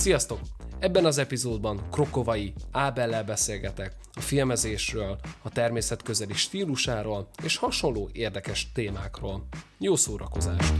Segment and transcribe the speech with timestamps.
[0.00, 0.38] Sziasztok!
[0.78, 8.72] Ebben az epizódban Krokovai Ábellel beszélgetek a filmezésről, a természet közeli stílusáról és hasonló érdekes
[8.72, 9.46] témákról.
[9.78, 10.72] Jó szórakozást!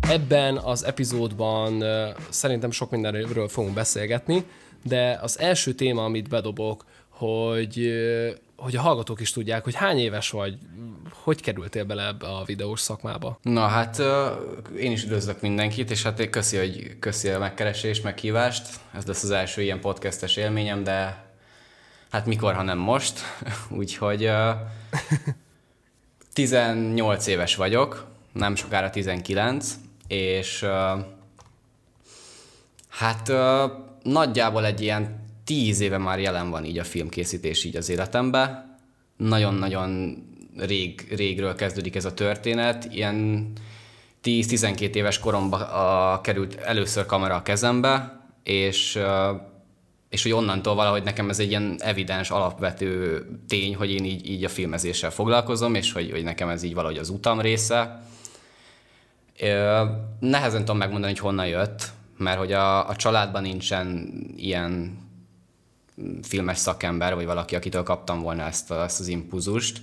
[0.00, 1.84] Ebben az epizódban
[2.30, 4.44] szerintem sok mindenről fogunk beszélgetni,
[4.84, 7.92] de az első téma, amit bedobok, hogy,
[8.56, 10.58] hogy a hallgatók is tudják, hogy hány éves vagy,
[11.22, 13.38] hogy kerültél bele ebbe a videós szakmába?
[13.42, 14.02] Na hát
[14.78, 18.68] én is üdvözlök mindenkit, és hát köszi, hogy köszi a megkeresést, meghívást.
[18.94, 21.24] Ez lesz az első ilyen podcastes élményem, de
[22.10, 23.20] hát mikor, ha nem most.
[23.80, 24.30] Úgyhogy
[26.32, 29.74] 18 éves vagyok, nem sokára 19,
[30.06, 30.66] és
[32.88, 33.32] hát
[34.02, 38.76] nagyjából egy ilyen tíz éve már jelen van így a filmkészítés így az életemben.
[39.16, 40.16] Nagyon-nagyon
[40.56, 42.88] rég, régről kezdődik ez a történet.
[42.90, 43.52] Ilyen
[44.22, 48.98] 10-12 éves koromban a, került először kamera a kezembe, és,
[50.08, 54.44] és hogy onnantól valahogy nekem ez egy ilyen evidens, alapvető tény, hogy én így, így
[54.44, 58.02] a filmezéssel foglalkozom, és hogy, hogy nekem ez így valahogy az utam része.
[60.20, 64.98] Nehezen tudom megmondani, hogy honnan jött, mert hogy a, a családban nincsen ilyen
[66.22, 69.82] filmes szakember, vagy valaki, akitől kaptam volna ezt, ezt az impulzust.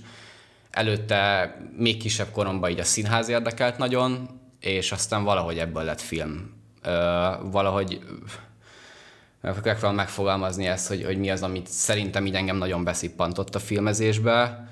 [0.70, 4.28] Előtte még kisebb koromban így a színház érdekelt nagyon,
[4.60, 6.52] és aztán valahogy ebből lett film.
[6.82, 8.00] Ö, valahogy
[9.40, 14.68] megpróbálom megfogalmazni ezt, hogy, hogy mi az, amit szerintem így engem nagyon beszippantott a filmezésbe.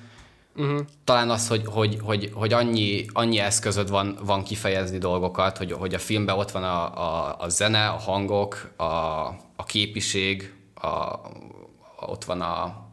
[0.57, 0.81] Uh-huh.
[1.05, 5.95] Talán az, hogy, hogy, hogy, hogy annyi, annyi eszközöd van, van kifejezni dolgokat, hogy, hogy
[5.95, 8.83] a filmben ott van a, a, a zene, a hangok, a,
[9.57, 11.19] a képiség, a,
[12.07, 12.88] ott van a,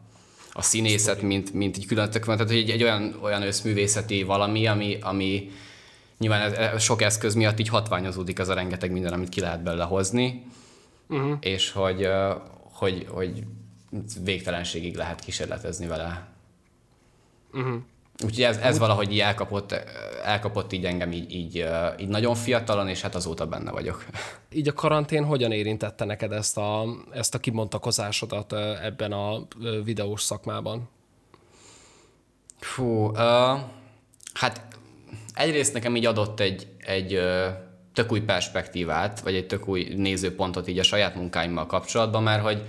[0.56, 4.98] a színészet, mint, mint egy külön tehát hogy egy, egy olyan, olyan összművészeti valami, ami,
[5.00, 5.50] ami
[6.18, 9.84] nyilván ez sok eszköz miatt így hatványozódik az a rengeteg minden, amit ki lehet belőle
[9.84, 10.44] hozni,
[11.08, 11.36] uh-huh.
[11.40, 12.08] és hogy,
[12.72, 13.44] hogy, hogy
[14.22, 16.28] végtelenségig lehet kísérletezni vele.
[17.52, 17.82] Uh-huh.
[18.24, 19.72] Úgyhogy ez, ez valahogy így elkapott,
[20.24, 21.66] elkapott így engem így, így,
[21.98, 24.04] így nagyon fiatalon, és hát azóta benne vagyok.
[24.52, 29.46] Így a karantén hogyan érintette neked ezt a, ezt a kibontakozásodat ebben a
[29.84, 30.88] videós szakmában?
[32.60, 33.18] Fú, uh,
[34.34, 34.60] hát
[35.34, 37.20] egyrészt nekem így adott egy, egy
[37.92, 42.62] tök új perspektívát, vagy egy tök új nézőpontot így a saját munkáimmal kapcsolatban, mert hogy,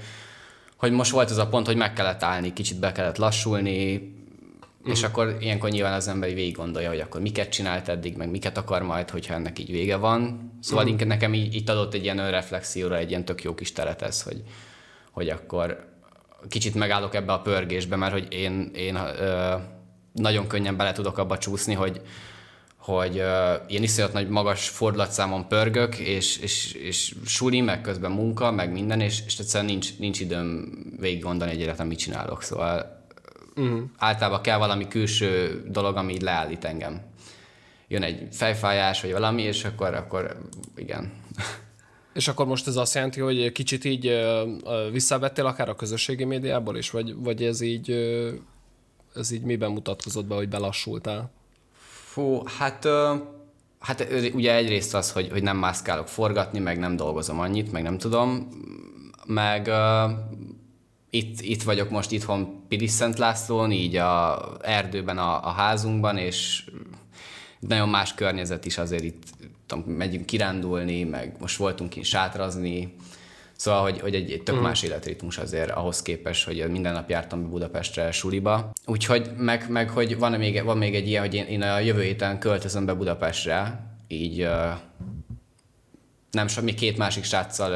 [0.78, 4.16] hogy most volt az a pont, hogy meg kellett állni, kicsit be kellett lassulni.
[4.88, 8.58] És akkor ilyenkor nyilván az ember végig gondolja, hogy akkor miket csinált eddig, meg miket
[8.58, 10.52] akar majd, hogyha ennek így vége van.
[10.62, 10.88] Szóval mm.
[10.88, 14.22] inkább nekem így, itt adott egy ilyen önreflexióra, egy ilyen tök jó kis teret ez,
[14.22, 14.44] hogy,
[15.12, 15.96] hogy akkor
[16.50, 19.56] kicsit megállok ebbe a pörgésbe, mert hogy én, én ö,
[20.12, 22.02] nagyon könnyen bele tudok abba csúszni, hogy,
[22.78, 28.52] hogy uh, ilyen iszonyat nagy magas fordulatszámon pörgök, és, és, és suli, meg közben munka,
[28.52, 32.44] meg minden, és, és egyszerűen nincs, nincs időm végig gondolni egy életem, mit csinálok.
[32.44, 32.97] Szóval
[33.57, 33.81] Uh-huh.
[33.97, 37.01] Általában kell valami külső dolog, ami így leállít engem.
[37.88, 40.38] Jön egy fejfájás, vagy valami, és akkor, akkor
[40.75, 41.12] igen.
[42.13, 44.25] És akkor most ez azt jelenti, hogy kicsit így
[44.91, 47.91] visszavettél akár a közösségi médiából is, vagy, vagy ez így,
[49.16, 51.31] ez így miben mutatkozott be, hogy belassultál?
[51.79, 52.88] Fú, hát,
[53.79, 57.97] hát ugye egyrészt az, hogy, hogy nem mászkálok forgatni, meg nem dolgozom annyit, meg nem
[57.97, 58.50] tudom,
[59.25, 59.72] meg
[61.17, 66.69] itt, itt vagyok most itthon Pilis Szent Lászlón, így a erdőben a, a házunkban, és
[67.59, 69.23] nagyon más környezet is azért itt
[69.66, 72.95] tudom, megyünk kirándulni, meg most voltunk ki sátrazni,
[73.57, 74.69] Szóval, hogy, hogy egy, egy tök uh-huh.
[74.69, 78.72] más életritmus azért ahhoz képest, hogy minden nap jártam be Budapestre suliba.
[78.85, 82.01] Úgyhogy meg, meg hogy van még, van még egy ilyen, hogy én, én a jövő
[82.01, 84.47] héten költözöm be Budapestre, így
[86.32, 87.74] nem sok, mi két másik sráccal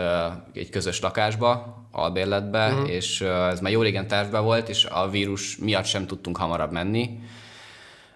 [0.54, 2.90] egy közös lakásba, albérletbe, uh-huh.
[2.90, 7.20] és ez már jó régen tervbe volt, és a vírus miatt sem tudtunk hamarabb menni,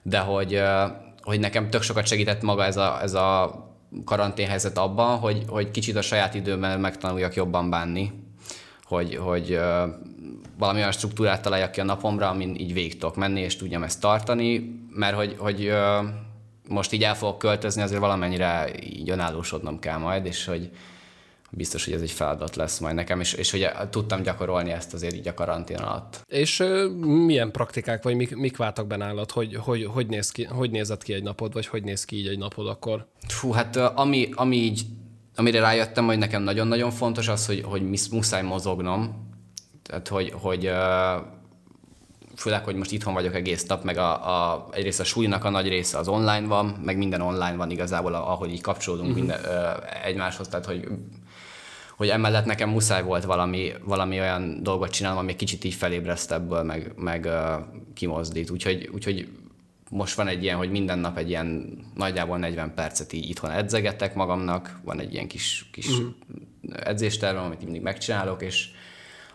[0.01, 0.61] de hogy,
[1.21, 3.59] hogy nekem tök sokat segített maga ez a, ez a
[4.05, 8.11] karanténhelyzet abban, hogy, hogy kicsit a saját időben megtanuljak jobban bánni,
[8.83, 9.59] hogy, hogy
[10.57, 14.01] valami olyan struktúrát találjak ki a napomra, amin így végig tudok menni, és tudjam ezt
[14.01, 15.73] tartani, mert hogy, hogy
[16.67, 20.69] most így el fogok költözni, azért valamennyire így önállósodnom kell majd, és hogy,
[21.49, 25.13] biztos, hogy ez egy feladat lesz majd nekem, és, és hogy tudtam gyakorolni ezt azért
[25.13, 26.23] így a karantén alatt.
[26.27, 26.63] És
[27.01, 31.03] milyen praktikák, vagy mik, mik váltak be nálad, hogy, hogy, hogy, néz ki, hogy nézett
[31.03, 33.07] ki egy napod, vagy hogy néz ki így egy napod akkor?
[33.27, 34.81] Fú, hát ami, ami így,
[35.35, 37.81] amire rájöttem, hogy nekem nagyon-nagyon fontos az, hogy, hogy
[38.11, 39.33] muszáj mozognom,
[39.83, 40.71] tehát hogy, hogy
[42.35, 45.67] főleg, hogy most itthon vagyok egész nap, meg a, a, egyrészt a súlynak a nagy
[45.67, 49.25] része az online van, meg minden online van igazából, ahogy így kapcsolódunk uh-huh.
[49.25, 49.69] minden, ö,
[50.03, 50.87] egymáshoz, tehát hogy
[51.95, 56.63] hogy emellett nekem muszáj volt valami, valami olyan dolgot csinálnom, ami kicsit így felébreszt ebből,
[56.63, 58.49] meg, meg uh, kimozdít.
[58.49, 59.27] Úgyhogy, úgyhogy
[59.89, 64.15] most van egy ilyen, hogy minden nap egy ilyen nagyjából 40 percet így itthon edzegetek
[64.15, 66.13] magamnak, van egy ilyen kis, kis uh-huh.
[66.83, 68.69] edzéstervem, amit mindig megcsinálok, és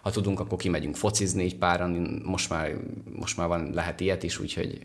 [0.02, 2.76] ha tudunk, akkor kimegyünk focizni így páran, most már,
[3.17, 4.85] most már van, lehet ilyet is, úgyhogy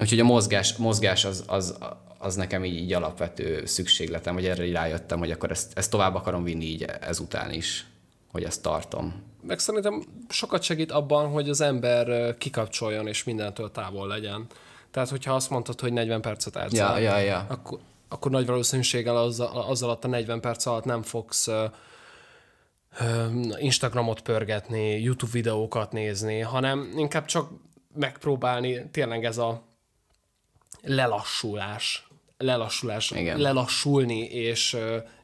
[0.00, 1.78] Úgyhogy a mozgás, mozgás az, az,
[2.18, 6.44] az nekem így, így alapvető szükségletem, hogy erre rájöttem, hogy akkor ezt, ezt tovább akarom
[6.44, 7.86] vinni így ezután is,
[8.32, 9.22] hogy ezt tartom.
[9.42, 14.46] Meg szerintem sokat segít abban, hogy az ember kikapcsoljon és mindentől távol legyen.
[14.90, 17.46] Tehát, hogyha azt mondtad, hogy 40 percet edzel, ja, ja, ja.
[17.48, 17.78] Akkor,
[18.08, 21.48] akkor nagy valószínűséggel az, az alatt a 40 perc alatt nem fogsz
[23.58, 27.50] Instagramot pörgetni, YouTube videókat nézni, hanem inkább csak
[27.94, 29.62] megpróbálni tényleg ez a
[30.82, 32.08] lelassulás,
[32.38, 33.38] lelassulás, Igen.
[33.40, 34.76] lelassulni, és,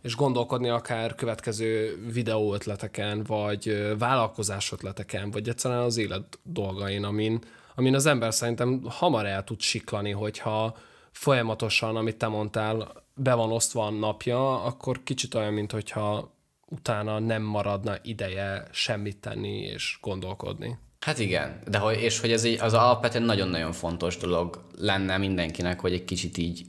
[0.02, 7.38] és gondolkodni akár következő videó ötleteken, vagy vállalkozás ötleteken, vagy egyszerűen az élet dolgain, amin,
[7.74, 10.76] amin az ember szerintem hamar el tud siklani, hogyha
[11.10, 16.32] folyamatosan, amit te mondtál, be van osztva a napja, akkor kicsit olyan, mint hogyha
[16.72, 20.78] utána nem maradna ideje semmit tenni és gondolkodni.
[21.00, 25.80] Hát igen, de hogy, és hogy ez így, az alapvetően nagyon-nagyon fontos dolog lenne mindenkinek,
[25.80, 26.64] hogy egy kicsit így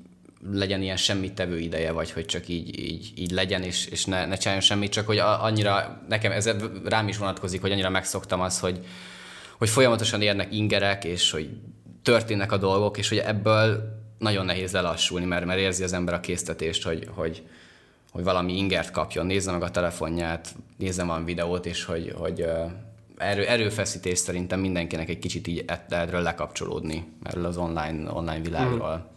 [0.51, 4.25] legyen ilyen semmit tevő ideje, vagy hogy csak így, így, így legyen, és, és ne,
[4.25, 6.49] ne csináljon semmit, csak hogy annyira, nekem ez
[6.85, 8.85] rám is vonatkozik, hogy annyira megszoktam az, hogy,
[9.57, 11.49] hogy folyamatosan érnek ingerek, és hogy
[12.01, 13.83] történnek a dolgok, és hogy ebből
[14.17, 17.43] nagyon nehéz lelassulni, mert, mert érzi az ember a késztetést, hogy, hogy,
[18.13, 22.45] hogy valami ingert kapjon, nézze meg a telefonját, nézze van videót, és hogy, hogy
[23.17, 28.95] erő, erőfeszítés szerintem mindenkinek egy kicsit így erről lekapcsolódni, erről az online, online világról.
[28.95, 29.11] Mm.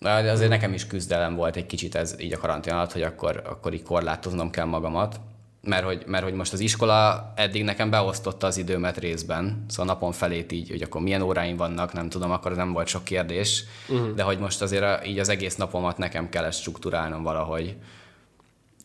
[0.00, 3.42] De azért nekem is küzdelem volt egy kicsit ez így a karantén alatt, hogy akkor,
[3.46, 5.20] akkor így korlátoznom kell magamat,
[5.62, 10.12] mert hogy, mert hogy most az iskola eddig nekem beosztotta az időmet részben, szóval napon
[10.12, 14.14] felét így, hogy akkor milyen óráim vannak, nem tudom, akkor nem volt sok kérdés, uh-huh.
[14.14, 17.76] de hogy most azért a, így az egész napomat nekem kell ezt struktúrálnom valahogy,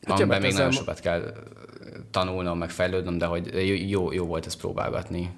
[0.04, 1.34] hát amiben még nagyon sokat kell
[2.12, 3.50] tanulnom, meg fejlődnöm, de hogy
[3.90, 5.32] jó, jó volt ezt próbálgatni.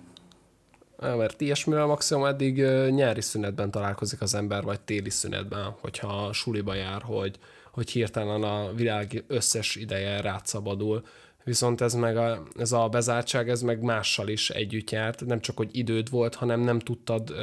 [1.02, 2.58] Mert ilyesmivel maximum eddig
[2.90, 7.40] nyári szünetben találkozik az ember, vagy téli szünetben, hogyha suliba jár, hogy,
[7.72, 11.04] hogy hirtelen a világ összes ideje rátszabadul.
[11.44, 15.26] Viszont ez meg a, ez a bezártság, ez meg mással is együtt járt.
[15.26, 17.34] Nem csak, hogy időd volt, hanem nem tudtad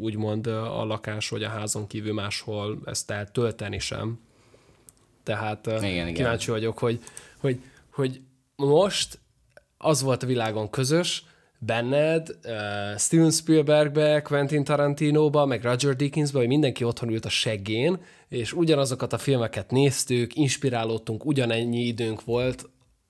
[0.00, 4.20] úgymond a lakás vagy a házon kívül máshol ezt eltölteni sem.
[5.22, 6.54] Tehát igen, kíváncsi igen.
[6.54, 7.00] vagyok, hogy,
[7.38, 7.60] hogy,
[7.92, 8.20] hogy
[8.56, 9.18] most
[9.78, 11.24] az volt a világon közös,
[11.58, 18.00] benned, uh, Steven Spielbergbe, Quentin Tarantinoba, meg Roger Dickensbe, hogy mindenki otthon ült a seggén,
[18.28, 22.68] és ugyanazokat a filmeket néztük, inspirálódtunk, ugyanennyi időnk volt,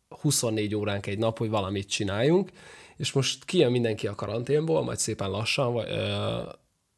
[0.08, 2.50] 24 óránk egy nap, hogy valamit csináljunk,
[2.96, 6.52] és most kijön mindenki a karanténból, majd szépen lassan, vagy, uh,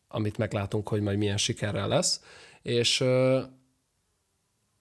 [0.09, 2.21] amit meglátunk, hogy majd milyen sikerrel lesz,
[2.63, 3.43] és uh,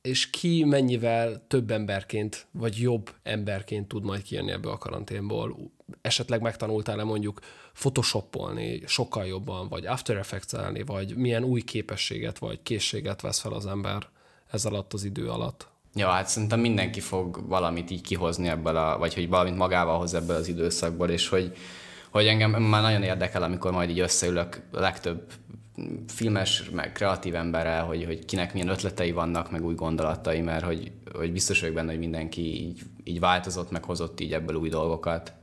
[0.02, 5.72] és ki mennyivel több emberként, vagy jobb emberként tud majd kijönni ebből a karanténból.
[6.02, 7.40] Esetleg megtanultál-e mondjuk
[7.74, 13.66] photoshopolni sokkal jobban, vagy After Effects-elni, vagy milyen új képességet, vagy készséget vesz fel az
[13.66, 14.08] ember
[14.52, 15.68] ez alatt az idő alatt?
[15.96, 20.14] Ja, hát szerintem mindenki fog valamit így kihozni ebből, a, vagy hogy valamit magával hoz
[20.14, 21.58] ebből az időszakból, és hogy,
[22.10, 25.32] hogy engem már nagyon érdekel, amikor majd így összeülök legtöbb
[26.08, 30.92] filmes, meg kreatív emberrel, hogy, hogy kinek milyen ötletei vannak, meg új gondolatai, mert hogy,
[31.14, 35.34] hogy biztos vagyok benne, hogy mindenki így, így változott, meg hozott így ebből új dolgokat.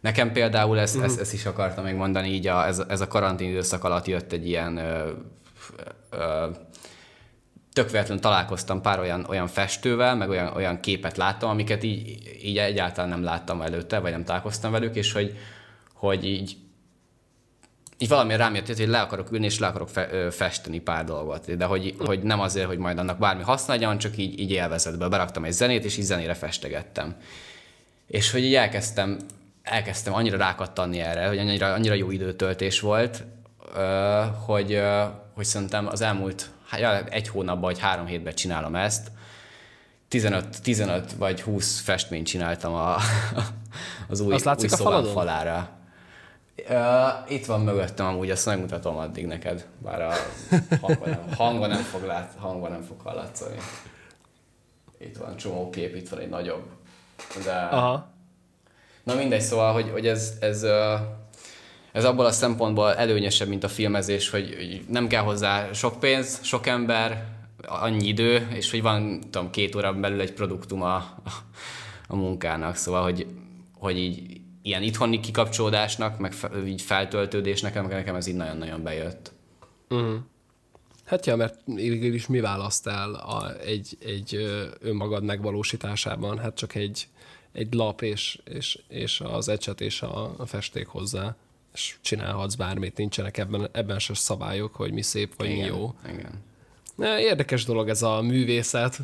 [0.00, 1.10] Nekem például ezt, uh-huh.
[1.10, 4.32] ezt, ezt is akartam még mondani, így a, ez, ez a karantén időszak alatt jött
[4.32, 5.10] egy ilyen ö,
[6.10, 6.46] ö,
[7.84, 13.10] tök találkoztam pár olyan, olyan festővel, meg olyan, olyan képet láttam, amiket így, így egyáltalán
[13.10, 15.38] nem láttam előtte, vagy nem találkoztam velük, és hogy,
[15.94, 16.56] hogy így
[17.98, 21.56] így valami rám jött, hogy le akarok ülni, és le akarok fe, festeni pár dolgot.
[21.56, 25.08] De hogy, hogy nem azért, hogy majd annak bármi haszna legyen, csak így, így élvezetből.
[25.08, 27.16] Beraktam egy zenét, és így zenére festegettem.
[28.06, 29.18] És hogy így elkezdtem,
[29.62, 33.24] elkezdtem annyira rákattanni erre, hogy annyira, annyira jó időtöltés volt,
[34.46, 34.82] hogy,
[35.34, 36.50] hogy szerintem az elmúlt
[37.08, 39.10] egy hónapban vagy három hétben csinálom ezt,
[40.08, 42.96] 15, 15 vagy 20 festményt csináltam a,
[44.08, 45.68] az új, Azt új szobám falára.
[46.68, 50.12] Uh, itt van mögöttem amúgy, azt megmutatom addig neked, bár a
[50.80, 53.56] hangban nem, hangban nem, fog, lát, hangban nem fog hallatszani.
[54.98, 56.64] Itt van csomó kép, itt van egy nagyobb.
[57.44, 57.52] De...
[57.52, 58.08] Aha.
[59.02, 60.62] Na mindegy, szóval, hogy, hogy ez, ez,
[61.96, 66.66] ez abból a szempontból előnyösebb, mint a filmezés, hogy nem kell hozzá sok pénz, sok
[66.66, 67.26] ember,
[67.66, 70.94] annyi idő, és hogy van, tudom, két óra belül egy produktum a,
[72.08, 73.26] a, munkának, szóval, hogy,
[73.78, 79.32] hogy így ilyen itthoni kikapcsolódásnak, meg fe, így feltöltődésnek, nekem, ez így nagyon-nagyon bejött.
[79.88, 80.16] Uh-huh.
[81.04, 84.34] Hát ja, mert végül is mi választál a, egy, egy
[84.80, 86.38] önmagad megvalósításában?
[86.38, 87.08] Hát csak egy,
[87.52, 91.36] egy lap és, és, és az ecset és a, a festék hozzá,
[91.76, 95.94] és csinálhatsz bármit, nincsenek ebben, ebben se szabályok, hogy mi szép vagy igen, mi jó.
[96.08, 96.44] Igen.
[97.18, 98.98] Érdekes dolog ez a művészet.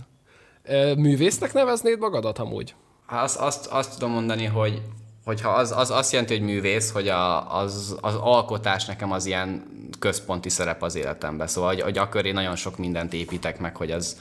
[0.96, 2.74] Művésznek neveznéd magadat amúgy?
[3.06, 4.82] Azt, azt, azt tudom mondani, hogy
[5.24, 9.64] hogyha az, az azt jelenti, hogy művész, hogy a, az, az alkotás nekem az ilyen
[9.98, 11.46] központi szerep az életemben.
[11.46, 14.20] Szóval, hogy, hogy akkor én nagyon sok mindent építek meg, hogy az,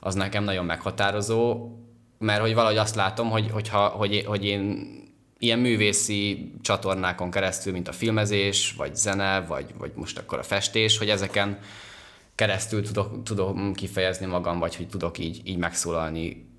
[0.00, 1.70] az nekem nagyon meghatározó,
[2.18, 5.00] mert hogy valahogy azt látom, hogy, hogyha, hogy, hogy én
[5.42, 10.98] ilyen művészi csatornákon keresztül, mint a filmezés, vagy zene, vagy, vagy most akkor a festés,
[10.98, 11.58] hogy ezeken
[12.34, 16.50] keresztül tudok, tudom kifejezni magam, vagy hogy tudok így, így megszólalni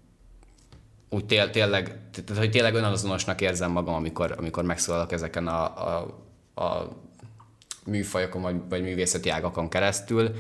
[1.10, 6.22] úgy tél, tényleg, tehát, hogy tényleg önazonosnak érzem magam, amikor, amikor megszólalok ezeken a, a,
[6.64, 6.88] a
[7.86, 10.36] műfajokon, vagy, vagy művészeti ágakon keresztül.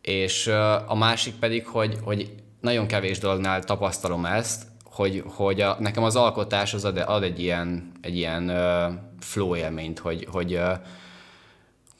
[0.00, 0.46] És
[0.86, 4.66] a másik pedig, hogy, hogy nagyon kevés dolognál tapasztalom ezt,
[4.98, 9.56] hogy, hogy a, nekem az alkotás az ad, ad egy ilyen, egy ilyen uh, flow
[9.56, 10.72] élményt, hogy, hogy, uh,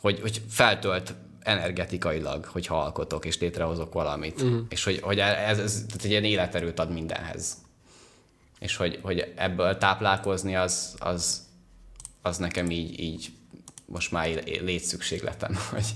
[0.00, 4.42] hogy, hogy feltölt energetikailag, hogyha alkotok és létrehozok valamit.
[4.42, 4.60] Uh-huh.
[4.68, 7.56] És hogy, hogy ez, ez tehát egy ilyen életerőt ad mindenhez
[8.58, 11.46] és hogy, hogy ebből táplálkozni az, az,
[12.22, 13.30] az nekem így, így
[13.86, 15.86] most már létszükségletem, hogy,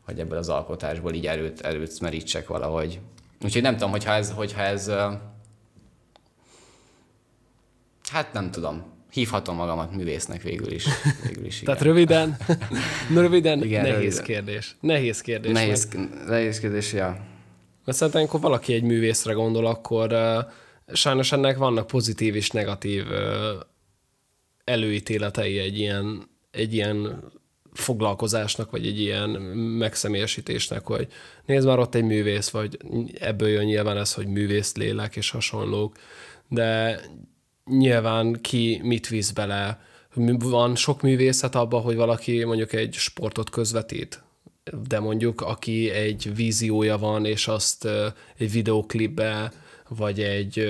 [0.00, 3.00] hogy ebből az alkotásból így erőt, erőt merítsek valahogy.
[3.42, 4.90] Úgyhogy nem tudom, hogyha ez, hogyha ez
[8.10, 10.86] hát nem tudom, hívhatom magamat művésznek végül is.
[11.26, 12.36] Végül is Tehát röviden,
[13.14, 14.24] röviden igen, nehéz röviden.
[14.24, 14.76] kérdés.
[14.80, 15.52] Nehéz kérdés.
[15.52, 15.88] Nehéz,
[16.26, 17.26] nehéz kérdés, ja.
[17.84, 20.44] Mert szerintem, amikor valaki egy művészre gondol, akkor uh,
[20.96, 23.04] sajnos ennek vannak pozitív és negatív
[24.64, 27.22] előítéletei egy ilyen, egy ilyen
[27.72, 31.06] foglalkozásnak, vagy egy ilyen megszemélyesítésnek, hogy
[31.46, 32.78] nézd már ott egy művész, vagy
[33.18, 35.96] ebből jön nyilván ez, hogy művész lélek és hasonlók,
[36.48, 37.00] de
[37.70, 39.80] nyilván ki mit visz bele.
[40.38, 44.22] Van sok művészet abban, hogy valaki mondjuk egy sportot közvetít,
[44.88, 47.88] de mondjuk aki egy víziója van, és azt
[48.38, 49.52] egy videoklipbe
[49.88, 50.66] vagy egy,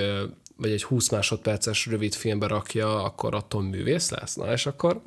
[0.57, 4.35] vagy egy 20 másodperces rövid filmbe rakja, akkor attól művész lesz?
[4.35, 5.01] Na, és akkor...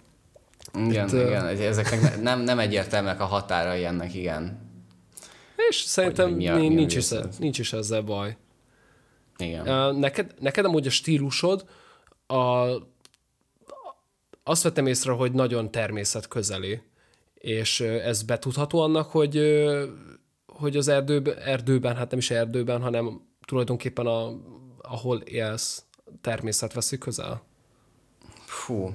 [0.75, 4.59] Igen, itt, igen, ezeknek nem, nem egyértelműek a határai ennek, igen.
[5.69, 7.09] És szerintem hogy, mi a, mi nincs, is,
[7.39, 8.37] nincs is ezzel baj.
[9.37, 9.95] Igen.
[9.97, 11.65] Neked, neked amúgy a stílusod,
[12.27, 12.69] a,
[14.43, 16.83] azt vettem észre, hogy nagyon természet közeli,
[17.35, 19.65] és ez betudható annak, hogy,
[20.47, 24.33] hogy az erdőben, erdőben, hát nem is erdőben, hanem tulajdonképpen a,
[24.79, 25.85] ahol élsz,
[26.21, 27.43] természet veszi közel?
[28.45, 28.95] Fú,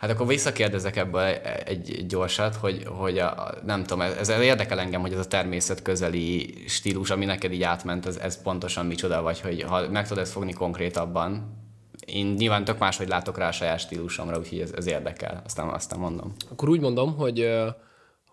[0.00, 1.22] Hát akkor visszakérdezek ebből
[1.64, 5.82] egy gyorsat, hogy, hogy a, nem tudom, ez, ez érdekel engem, hogy ez a természet
[5.82, 10.22] közeli stílus, ami neked így átment, ez, ez pontosan micsoda, vagy hogy ha meg tudod
[10.22, 11.56] ezt fogni konkrétabban.
[12.06, 15.98] Én nyilván tök máshogy látok rá a saját stílusomra, úgyhogy ez, ez érdekel, aztán, aztán
[15.98, 16.32] mondom.
[16.50, 17.48] Akkor úgy mondom, hogy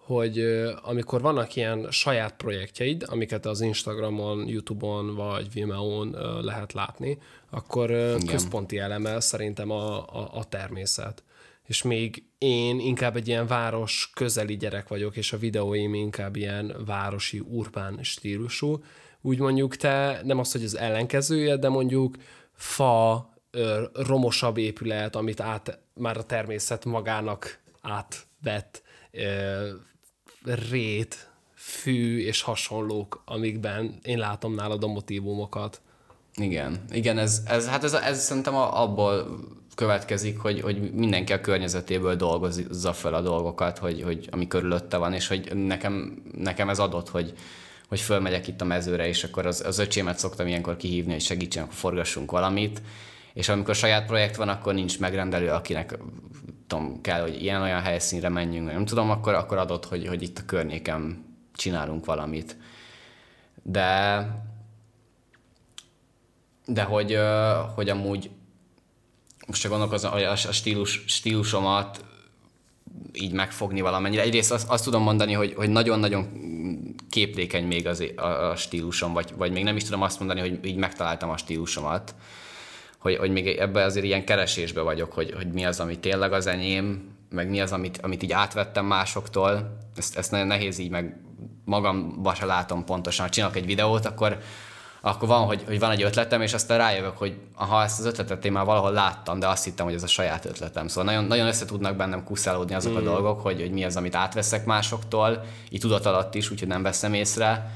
[0.07, 0.39] hogy
[0.81, 7.17] amikor vannak ilyen saját projektjeid, amiket az Instagramon, Youtube-on vagy Vimeo-on lehet látni,
[7.49, 8.25] akkor Igen.
[8.25, 11.23] központi eleme szerintem a, a, a természet.
[11.65, 16.75] És még én inkább egy ilyen város közeli gyerek vagyok, és a videóim inkább ilyen
[16.85, 18.83] városi, urbán stílusú.
[19.21, 22.15] Úgy mondjuk te nem az, hogy az ellenkezője, de mondjuk
[22.53, 23.29] fa,
[23.93, 28.83] romosabb épület, amit át, már a természet magának átvett,
[30.43, 35.81] rét, fű és hasonlók, amikben én látom nálad a motivumokat.
[36.35, 39.39] Igen, igen, ez, ez, hát ez, ez szerintem abból
[39.75, 45.13] következik, hogy, hogy mindenki a környezetéből dolgozza fel a dolgokat, hogy, hogy ami körülötte van,
[45.13, 47.33] és hogy nekem, nekem ez adott, hogy,
[47.87, 51.63] hogy fölmegyek itt a mezőre, és akkor az, az öcsémet szoktam ilyenkor kihívni, hogy segítsen,
[51.63, 52.81] akkor forgassunk valamit,
[53.37, 55.97] és amikor saját projekt van, akkor nincs megrendelő, akinek
[56.67, 60.45] tudom, kell, hogy ilyen-olyan helyszínre menjünk, nem tudom, akkor, akkor adott, hogy, hogy itt a
[60.45, 61.25] környéken
[61.55, 62.57] csinálunk valamit.
[63.63, 64.25] De
[66.65, 67.17] de hogy,
[67.75, 68.29] hogy amúgy
[69.47, 72.05] most csak gondolkozom, hogy a stílus, stílusomat
[73.13, 74.21] így megfogni valamennyire.
[74.21, 76.27] Egyrészt azt, azt tudom mondani, hogy, hogy nagyon-nagyon
[77.09, 80.65] képlékeny még az, a, a stílusom, vagy, vagy még nem is tudom azt mondani, hogy
[80.65, 82.15] így megtaláltam a stílusomat
[83.07, 86.47] hogy, hogy még ebben azért ilyen keresésbe vagyok, hogy, hogy mi az, ami tényleg az
[86.47, 89.77] enyém, meg mi az, amit, amit így átvettem másoktól.
[89.95, 91.21] Ezt, ezt nagyon nehéz így meg
[91.65, 93.25] magamba se látom pontosan.
[93.25, 94.37] Ha csinálok egy videót, akkor,
[95.01, 98.45] akkor van, hogy, hogy van egy ötletem, és aztán rájövök, hogy ha ezt az ötletet
[98.45, 100.87] én már valahol láttam, de azt hittem, hogy ez a saját ötletem.
[100.87, 102.95] Szóval nagyon, nagyon össze tudnak bennem kuszálódni azok mm.
[102.95, 106.83] a dolgok, hogy, hogy mi az, amit átveszek másoktól, így tudat alatt is, úgyhogy nem
[106.83, 107.71] veszem észre,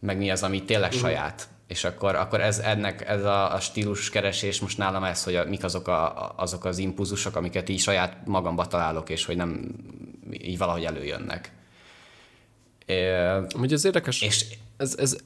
[0.00, 0.98] meg mi az, ami tényleg mm.
[0.98, 1.48] saját.
[1.72, 5.44] És akkor, akkor ez, ennek, ez a, a stílus keresés most nálam ez, hogy a,
[5.44, 9.74] mik azok, a, azok az impulzusok, amiket így saját magamba találok, és hogy nem
[10.30, 11.52] így valahogy előjönnek.
[13.56, 14.44] Ugye ez érdekes, és
[14.76, 15.16] ez, ez,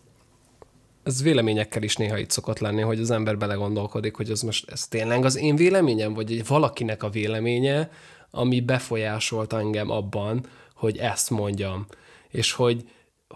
[1.03, 4.89] ez véleményekkel is néha itt szokott lenni, hogy az ember belegondolkodik, hogy ez most ez
[4.89, 7.91] tényleg az én véleményem, vagy valakinek a véleménye,
[8.31, 11.87] ami befolyásolt engem abban, hogy ezt mondjam.
[12.29, 12.85] És hogy,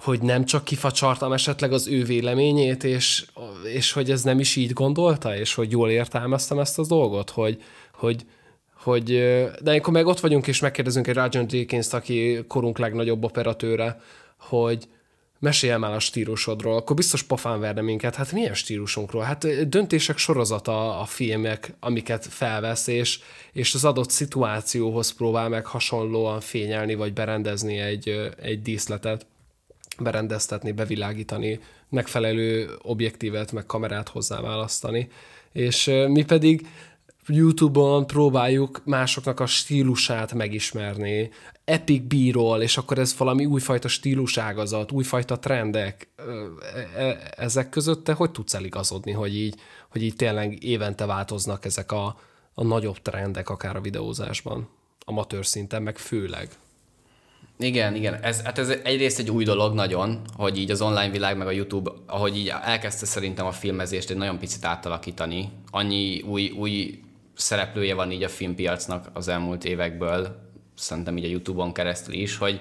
[0.03, 3.25] hogy nem csak kifacsartam esetleg az ő véleményét, és,
[3.75, 7.63] és hogy ez nem is így gondolta, és hogy jól értelmeztem ezt a dolgot, hogy,
[7.95, 8.25] hogy,
[8.75, 9.05] hogy
[9.63, 14.01] de amikor meg ott vagyunk, és megkérdezünk egy Rajan Jenkins-t, aki korunk legnagyobb operatőre,
[14.39, 14.89] hogy,
[15.41, 18.15] mesélj már a stílusodról, akkor biztos pofán verne minket.
[18.15, 19.23] Hát milyen stílusunkról?
[19.23, 23.21] Hát döntések sorozata a filmek, amiket felvesz, és,
[23.53, 29.27] és az adott szituációhoz próbál meg hasonlóan fényelni, vagy berendezni egy, egy díszletet,
[30.03, 35.09] berendeztetni, bevilágítani, megfelelő objektívet, meg kamerát hozzá választani.
[35.53, 36.67] És mi pedig
[37.27, 41.31] YouTube-on próbáljuk másoknak a stílusát megismerni,
[41.65, 46.09] Epic bíról, és akkor ez valami újfajta stíluságazat, újfajta trendek.
[46.17, 49.55] E, e, ezek között te hogy tudsz eligazodni, hogy így,
[49.89, 52.19] hogy így tényleg évente változnak ezek a,
[52.55, 54.69] a nagyobb trendek akár a videózásban,
[55.05, 56.49] amatőr szinten, meg főleg?
[57.61, 58.15] Igen, igen.
[58.23, 61.51] Ez, hát ez egyrészt egy új dolog nagyon, hogy így az online világ, meg a
[61.51, 65.51] YouTube, ahogy így elkezdte szerintem a filmezést egy nagyon picit átalakítani.
[65.71, 67.01] Annyi új, új
[67.35, 70.37] szereplője van így a filmpiacnak az elmúlt évekből,
[70.75, 72.61] szerintem így a Youtube-on keresztül is, hogy,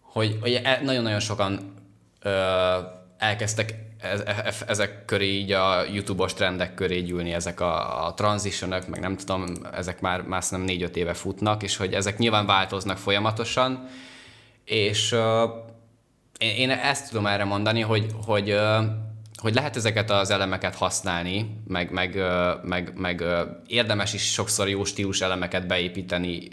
[0.00, 1.74] hogy, hogy e, nagyon-nagyon sokan
[2.22, 2.30] ö,
[3.18, 8.14] elkezdtek ez, e, e, ezek köré így a YouTube-os trendek köré gyűlni, ezek a, a
[8.14, 12.46] transitionok, meg nem tudom, ezek már, már nem négy-öt éve futnak, és hogy ezek nyilván
[12.46, 13.88] változnak folyamatosan,
[14.64, 15.50] és uh,
[16.38, 18.84] én, én ezt tudom erre mondani, hogy, hogy uh,
[19.36, 22.18] hogy lehet ezeket az elemeket használni, meg, meg,
[22.62, 23.24] meg, meg
[23.66, 26.48] érdemes is sokszor jó stílus elemeket beépíteni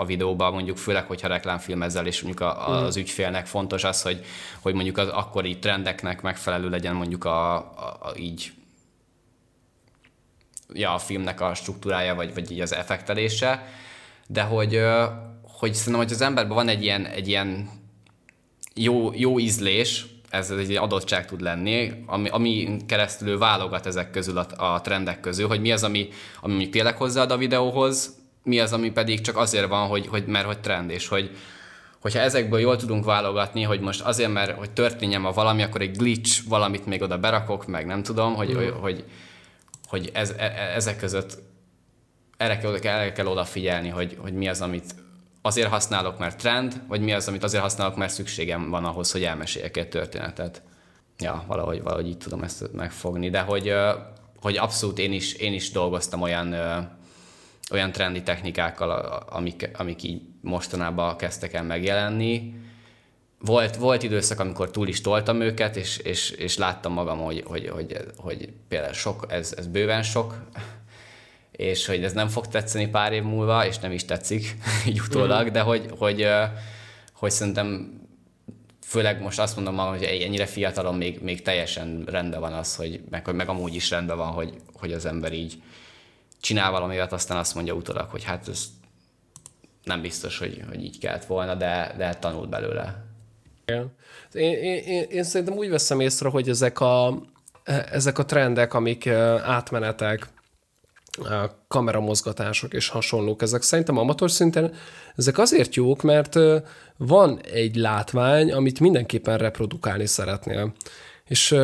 [0.00, 3.04] a videóba, mondjuk főleg, hogyha reklámfilmezzel, és mondjuk a, az mhm.
[3.04, 4.24] ügyfélnek fontos az, hogy,
[4.60, 8.52] hogy mondjuk az akkori trendeknek megfelelő legyen mondjuk a, a, a így
[10.72, 13.66] ja, a filmnek a struktúrája, vagy, vagy így az effektelése,
[14.26, 14.80] de hogy,
[15.42, 17.70] hogy szerintem, hogy az emberben van egy ilyen, egy ilyen
[18.74, 24.74] jó, jó ízlés, ez egy adottság tud lenni, ami, ami keresztül válogat ezek közül a,
[24.74, 26.08] a trendek közül, hogy mi az, ami,
[26.40, 28.16] ami tényleg hozzáad a videóhoz,
[28.48, 31.36] mi az, ami pedig csak azért van, hogy, hogy mert hogy trend, és hogy
[31.98, 35.96] hogyha ezekből jól tudunk válogatni, hogy most azért, mert hogy történjen ma valami, akkor egy
[35.96, 38.56] glitch valamit még oda berakok, meg nem tudom, hogy, mm.
[38.56, 39.04] hogy, hogy,
[39.86, 41.38] hogy ez, e, e, ezek között
[42.36, 44.94] erre kell, erre kell odafigyelni, hogy, hogy mi az, amit
[45.42, 49.24] azért használok, mert trend, vagy mi az, amit azért használok, mert szükségem van ahhoz, hogy
[49.24, 50.62] elmeséljek egy történetet.
[51.18, 53.74] Ja, valahogy, valahogy így tudom ezt megfogni, de hogy,
[54.40, 56.54] hogy abszolút én is, én is dolgoztam olyan,
[57.70, 58.90] olyan trendi technikákkal,
[59.30, 62.54] amik, amik így mostanában kezdtek el megjelenni.
[63.40, 67.68] Volt, volt időszak, amikor túl is toltam őket, és, és, és láttam magam, hogy, hogy,
[67.68, 70.42] hogy, hogy például sok, ez, ez bőven sok,
[71.50, 74.56] és hogy ez nem fog tetszeni pár év múlva, és nem is tetszik
[74.88, 75.52] így utólag, mm.
[75.52, 76.28] de hogy, hogy,
[77.12, 77.96] hogy szerintem
[78.86, 83.34] főleg most azt mondom hogy ennyire fiatalon még, még teljesen rendben van az, hogy meg,
[83.34, 85.62] meg amúgy is rendben van, hogy, hogy az ember így
[86.40, 88.64] csinál valamiért, aztán azt mondja utólag, hogy hát ez
[89.84, 93.04] nem biztos, hogy, hogy így kellett volna, de, de tanult belőle.
[93.64, 97.22] Én, én, én, én szerintem úgy veszem észre, hogy ezek a,
[97.90, 99.06] ezek a trendek, amik
[99.42, 100.28] átmenetek,
[101.68, 104.74] kameramozgatások és hasonlók, ezek szerintem amatőr szinten,
[105.16, 106.38] ezek azért jók, mert
[106.96, 110.72] van egy látvány, amit mindenképpen reprodukálni szeretnél.
[111.24, 111.56] És,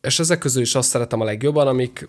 [0.00, 2.08] és ezek közül is azt szeretem a legjobban, amik,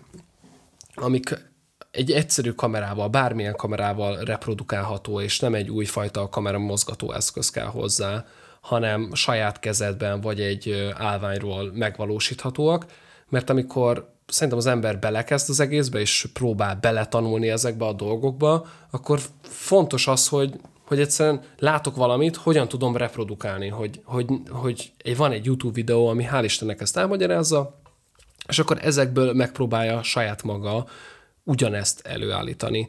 [0.94, 1.49] amik
[1.90, 8.24] egy egyszerű kamerával, bármilyen kamerával reprodukálható, és nem egy újfajta kameramozgató eszköz kell hozzá,
[8.60, 12.86] hanem saját kezedben vagy egy állványról megvalósíthatóak,
[13.28, 19.20] mert amikor szerintem az ember belekezd az egészbe, és próbál beletanulni ezekbe a dolgokba, akkor
[19.42, 20.54] fontos az, hogy,
[20.86, 26.26] hogy egyszerűen látok valamit, hogyan tudom reprodukálni, hogy, hogy, hogy van egy YouTube videó, ami
[26.32, 27.80] hál' Istennek ezt elmagyarázza,
[28.48, 30.86] és akkor ezekből megpróbálja saját maga
[31.50, 32.88] ugyanezt előállítani.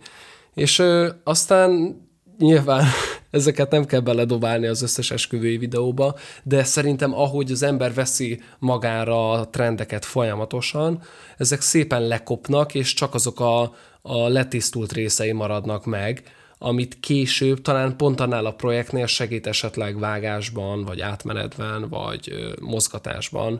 [0.53, 1.99] És ö, aztán
[2.37, 2.85] nyilván
[3.31, 9.31] ezeket nem kell beledobálni az összes esküvői videóba, de szerintem ahogy az ember veszi magára
[9.31, 11.01] a trendeket folyamatosan,
[11.37, 13.61] ezek szépen lekopnak, és csak azok a,
[14.01, 16.23] a letisztult részei maradnak meg,
[16.57, 23.59] amit később talán pont annál a projektnél segít esetleg vágásban, vagy átmenetben, vagy mozgatásban,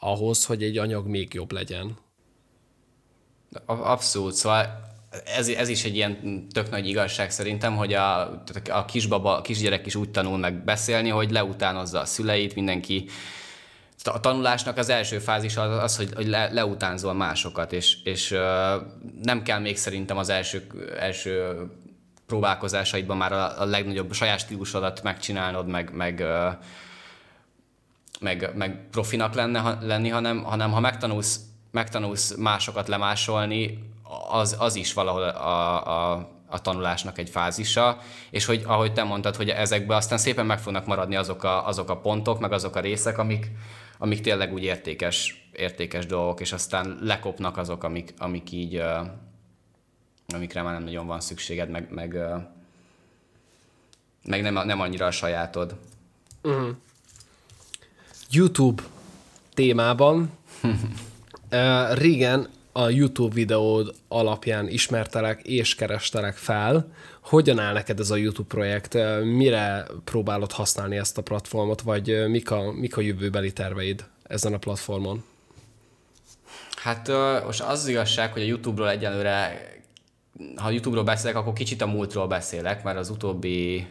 [0.00, 1.96] ahhoz, hogy egy anyag még jobb legyen.
[3.66, 4.90] Abszolút, szóval
[5.36, 8.20] ez, ez is egy ilyen tök nagy igazság szerintem, hogy a,
[8.70, 13.08] a kisbaba, a kisgyerek is úgy tanul meg beszélni, hogy leutánozza a szüleit, mindenki
[14.04, 18.30] a tanulásnak az első fázis az, az hogy, hogy le, leutánzol másokat, és, és
[19.22, 20.66] nem kell még szerintem az első,
[20.98, 21.66] első
[22.26, 26.24] próbálkozásaidban már a, a legnagyobb a saját stílusodat megcsinálnod, meg, meg,
[28.20, 31.40] meg, meg profinak lenne, lenni, hanem, hanem ha megtanulsz,
[31.72, 33.90] megtanulsz másokat lemásolni,
[34.30, 37.98] az, az is valahol a, a, a tanulásnak egy fázisa,
[38.30, 41.90] és hogy ahogy te mondtad, hogy ezekben aztán szépen meg fognak maradni azok a, azok
[41.90, 43.50] a pontok, meg azok a részek, amik,
[43.98, 48.82] amik tényleg úgy értékes, értékes dolgok, és aztán lekopnak azok, amik, amik így,
[50.34, 52.18] amikre már nem nagyon van szükséged, meg, meg,
[54.24, 55.76] meg nem, nem annyira a sajátod.
[56.42, 56.76] Uh-huh.
[58.30, 58.82] YouTube
[59.54, 60.30] témában
[61.52, 66.92] uh, régen a YouTube videód alapján ismertelek és kerestelek fel.
[67.20, 68.94] Hogyan áll neked ez a YouTube projekt?
[69.24, 74.58] Mire próbálod használni ezt a platformot, vagy mik a, mik a jövőbeli terveid ezen a
[74.58, 75.24] platformon?
[76.76, 77.08] Hát
[77.44, 79.66] most az, az igazság, hogy a YouTube-ról egyelőre,
[80.56, 83.86] ha YouTube-ról beszélek, akkor kicsit a múltról beszélek, mert az utóbbi,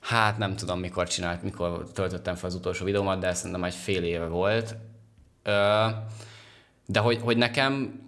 [0.00, 4.02] hát nem tudom mikor csinált, mikor töltöttem fel az utolsó videómat, de szerintem egy fél
[4.02, 4.74] éve volt.
[6.86, 8.00] De hogy, hogy nekem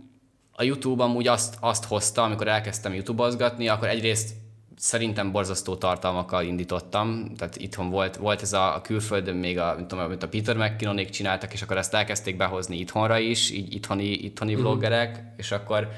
[0.52, 4.34] a YouTube amúgy azt, azt hozta, amikor elkezdtem YouTube-ozgatni, akkor egyrészt
[4.76, 9.88] szerintem borzasztó tartalmakkal indítottam, tehát itthon volt, volt ez a, a külföldön még, a, mint
[9.88, 14.04] tudom, amit a Peter McKinnonék csináltak, és akkor ezt elkezdték behozni itthonra is, így itthoni,
[14.04, 14.62] itthoni mm-hmm.
[14.62, 15.88] vloggerek, és akkor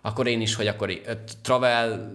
[0.00, 0.92] akkor én is, hogy akkor
[1.42, 2.10] travel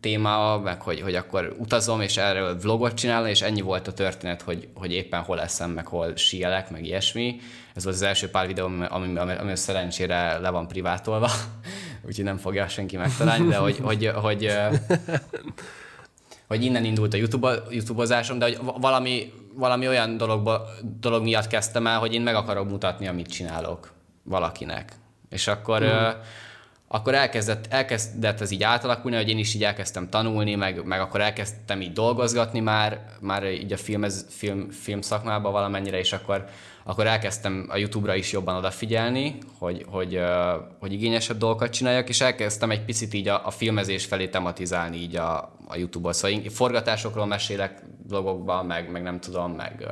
[0.00, 4.42] téma, meg hogy, hogy akkor utazom, és erről vlogot csinálom, és ennyi volt a történet,
[4.42, 7.40] hogy, hogy éppen hol eszem, meg hol síelek, meg ilyesmi.
[7.74, 11.30] Ez volt az első pár videó, ami, ami, ami, szerencsére le van privátolva,
[12.06, 14.52] úgyhogy nem fogja senki megtalálni, de hogy, hogy, hogy,
[16.46, 20.68] hogy innen indult a YouTube, YouTube-ozásom, de hogy valami, valami olyan dologba,
[21.00, 24.92] dolog miatt kezdtem el, hogy én meg akarom mutatni, amit csinálok valakinek.
[25.28, 26.20] És akkor mm
[26.92, 31.20] akkor elkezdett, elkezdett ez így átalakulni, hogy én is így elkezdtem tanulni, meg, meg akkor
[31.20, 36.44] elkezdtem így dolgozgatni már, már így a film, film, film szakmában valamennyire, és akkor,
[36.84, 40.20] akkor elkezdtem a YouTube-ra is jobban odafigyelni, hogy, hogy,
[40.78, 45.16] hogy igényesebb dolgokat csináljak, és elkezdtem egy picit így a, a filmezés felé tematizálni így
[45.16, 46.14] a, a YouTube-ot.
[46.14, 49.86] Szóval én forgatásokról mesélek blogokban, meg, meg nem tudom, meg,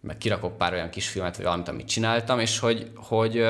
[0.00, 3.44] meg kirakok pár olyan kis filmet, vagy valamit, amit csináltam, és hogy, hogy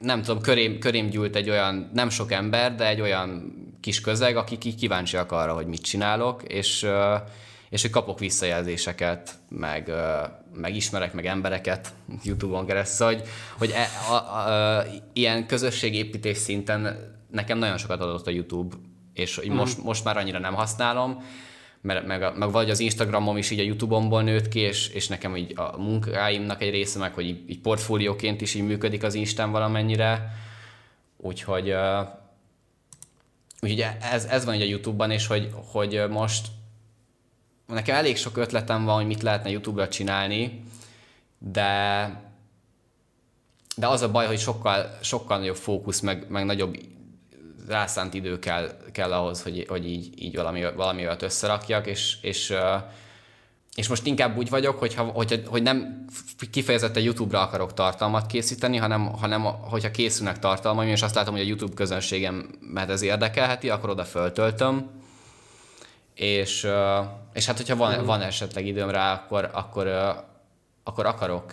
[0.00, 4.36] nem tudom, körém, körém gyűlt egy olyan, nem sok ember, de egy olyan kis közeg,
[4.36, 6.86] akik kíváncsiak arra, hogy mit csinálok, és,
[7.70, 9.92] és hogy kapok visszajelzéseket, meg,
[10.54, 13.22] meg ismerek meg embereket YouTube-on keresztül, hogy,
[13.58, 16.98] hogy e, a, a, a, ilyen közösségépítés szinten
[17.30, 18.76] nekem nagyon sokat adott a YouTube,
[19.14, 19.54] és hogy mm.
[19.54, 21.22] most, most már annyira nem használom,
[21.80, 25.08] mert meg, a, meg vagy az Instagramom is így a YouTube-omból nőtt ki, és, és
[25.08, 29.14] nekem így a munkáimnak egy része meg, hogy így, így portfólióként is így működik az
[29.14, 30.32] Instán valamennyire,
[31.16, 32.08] úgyhogy uh,
[33.60, 36.46] úgyhogy ez, ez van így a YouTube-ban, és hogy, hogy most
[37.66, 40.62] nekem elég sok ötletem van, hogy mit lehetne YouTube-ra csinálni,
[41.38, 42.28] de
[43.80, 46.76] de az a baj, hogy sokkal, sokkal nagyobb fókusz, meg, meg nagyobb
[47.68, 52.54] rászánt idő kell, kell ahhoz, hogy, hogy így, így valami, valami olyat összerakjak, és, és,
[53.74, 56.04] és most inkább úgy vagyok, hogyha, hogy, hogy nem
[56.50, 61.46] kifejezetten YouTube-ra akarok tartalmat készíteni, hanem, hanem hogyha készülnek tartalmaim, és azt látom, hogy a
[61.46, 64.90] YouTube közönségem mert ez érdekelheti, akkor oda föltöltöm,
[66.14, 66.68] és,
[67.32, 69.86] és hát hogyha van, van esetleg időm rá, akkor, akkor,
[70.84, 71.52] akkor akarok,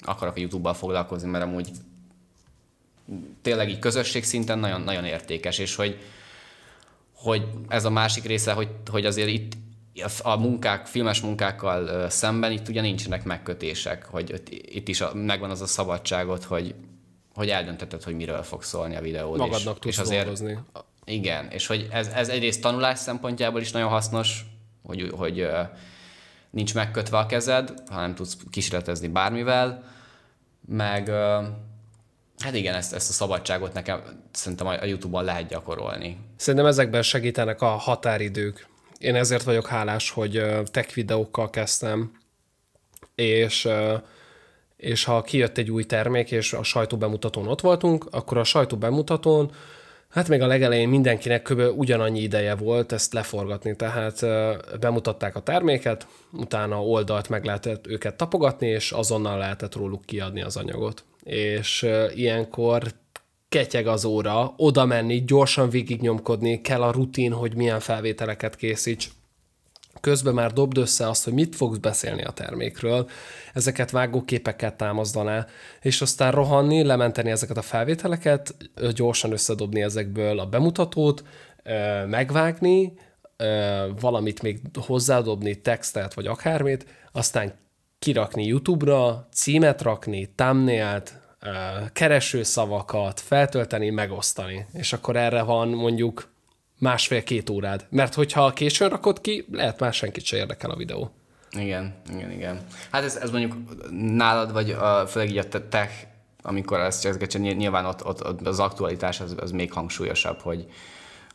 [0.00, 1.68] akarok a YouTube-bal foglalkozni, mert amúgy
[3.42, 5.98] tényleg így közösség szinten nagyon, nagyon értékes, és hogy,
[7.14, 9.52] hogy ez a másik része, hogy, hogy azért itt
[10.22, 15.60] a munkák, filmes munkákkal szemben itt ugye nincsenek megkötések, hogy itt is a, megvan az
[15.60, 16.74] a szabadságot, hogy,
[17.34, 19.36] hogy eldönteted, hogy miről fog szólni a videó.
[19.36, 20.58] Magadnak és, tudsz és azért, dolgozni.
[21.04, 24.44] Igen, és hogy ez, ez egyrészt tanulás szempontjából is nagyon hasznos,
[24.82, 25.46] hogy, hogy
[26.50, 29.84] nincs megkötve a kezed, hanem tudsz kísérletezni bármivel,
[30.66, 31.10] meg
[32.38, 36.18] hát igen, ezt, ezt a szabadságot nekem szerintem a YouTube-on lehet gyakorolni.
[36.36, 38.66] Szerintem ezekben segítenek a határidők.
[38.98, 42.12] Én ezért vagyok hálás, hogy tech videókkal kezdtem,
[43.14, 43.68] és
[44.76, 49.52] és ha kijött egy új termék, és a sajtóbemutatón ott voltunk, akkor a sajtóbemutatón
[50.14, 51.78] Hát még a legelején mindenkinek kb.
[51.78, 54.20] ugyanannyi ideje volt ezt leforgatni, tehát
[54.80, 60.56] bemutatták a terméket, utána oldalt meg lehetett őket tapogatni, és azonnal lehetett róluk kiadni az
[60.56, 61.04] anyagot.
[61.24, 62.82] És ilyenkor
[63.48, 69.10] ketyeg az óra, oda menni, gyorsan végignyomkodni, kell a rutin, hogy milyen felvételeket készíts,
[70.00, 73.08] közben már dobd össze azt, hogy mit fogsz beszélni a termékről,
[73.52, 75.46] ezeket vágóképekkel támaszdaná,
[75.82, 78.54] és aztán rohanni, lementeni ezeket a felvételeket,
[78.94, 81.24] gyorsan összedobni ezekből a bemutatót,
[82.06, 82.92] megvágni,
[84.00, 87.52] valamit még hozzádobni, textet vagy akármit, aztán
[88.04, 91.14] kirakni YouTube-ra, címet rakni, thumbnailt,
[91.92, 94.66] keresőszavakat, feltölteni, megosztani.
[94.72, 96.28] És akkor erre van mondjuk
[96.78, 97.86] másfél-két órád.
[97.90, 101.10] Mert hogyha későn rakod ki, lehet már senkit se érdekel a videó.
[101.58, 102.60] Igen, igen, igen.
[102.90, 103.56] Hát ez, ez mondjuk
[103.90, 105.92] nálad, vagy a, főleg így a tech,
[106.42, 110.66] amikor ezt csak nyilván ott, ott, ott, az aktualitás az, az még hangsúlyosabb, hogy,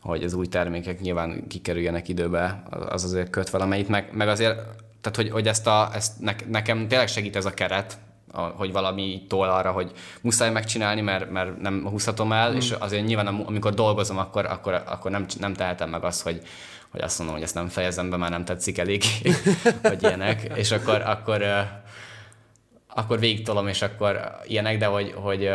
[0.01, 4.59] hogy az új termékek nyilván kikerüljenek időbe, az azért köt valamelyik, meg, meg azért,
[5.01, 7.97] tehát hogy, hogy ezt, a, ezt ne, nekem tényleg segít ez a keret,
[8.31, 12.55] a, hogy valami tól arra, hogy muszáj megcsinálni, mert, mert nem húzhatom el, mm.
[12.55, 16.41] és azért nyilván amikor dolgozom, akkor, akkor, akkor nem, nem tehetem meg azt, hogy,
[16.89, 19.03] hogy azt mondom, hogy ezt nem fejezem be, már nem tetszik elég,
[19.81, 21.43] vagy ilyenek, és akkor, akkor,
[22.87, 25.49] akkor végigtolom, és akkor ilyenek, de hogy, hogy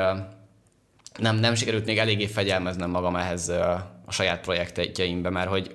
[1.18, 5.74] nem, nem sikerült még eléggé fegyelmeznem magam ehhez a saját projektjeimbe, mert hogy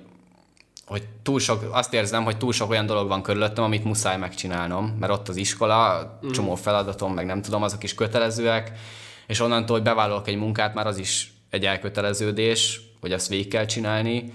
[0.90, 4.96] hogy túl sok, azt érzem, hogy túl sok olyan dolog van körülöttem, amit muszáj megcsinálnom,
[5.00, 6.30] mert ott az iskola, mm.
[6.30, 8.72] csomó feladatom, meg nem tudom, azok is kötelezőek,
[9.26, 13.64] és onnantól, hogy bevállalok egy munkát, már az is egy elköteleződés, hogy azt végig kell
[13.64, 14.32] csinálni,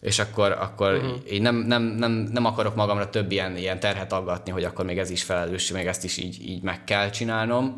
[0.00, 1.18] és akkor, akkor uh-huh.
[1.26, 4.98] én nem, nem, nem, nem akarok magamra több ilyen, ilyen terhet aggatni, hogy akkor még
[4.98, 7.76] ez is felelősség, még ezt is így, így meg kell csinálnom,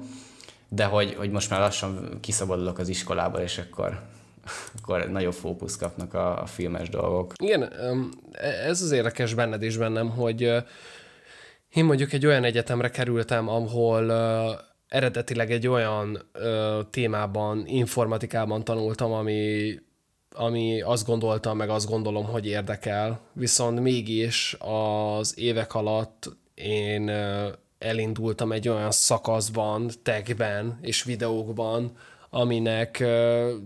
[0.68, 4.02] de hogy, hogy most már lassan kiszabadulok az iskolából, és akkor
[4.82, 7.32] akkor nagyobb fókusz kapnak a, a filmes dolgok.
[7.42, 7.72] Igen,
[8.64, 10.40] ez az érdekes benned is bennem, hogy
[11.68, 14.12] én mondjuk egy olyan egyetemre kerültem, ahol
[14.88, 16.30] eredetileg egy olyan
[16.90, 19.74] témában, informatikában tanultam, ami
[20.34, 27.10] ami azt gondoltam, meg azt gondolom, hogy érdekel, viszont mégis az évek alatt én
[27.78, 31.96] elindultam egy olyan szakaszban, techben és videókban,
[32.30, 32.98] aminek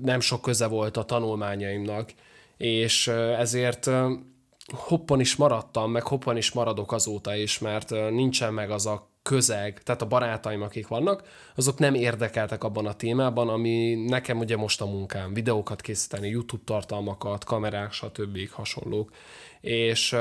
[0.02, 2.12] nem sok köze volt a tanulmányaimnak,
[2.56, 3.90] és ezért
[4.72, 9.82] hoppan is maradtam, meg hoppan is maradok azóta is, mert nincsen meg az a közeg,
[9.82, 11.22] tehát a barátaim, akik vannak,
[11.56, 16.62] azok nem érdekeltek abban a témában, ami nekem ugye most a munkám, videókat készíteni, YouTube
[16.64, 18.50] tartalmakat, kamerák, stb.
[18.50, 19.10] hasonlók.
[19.60, 20.16] És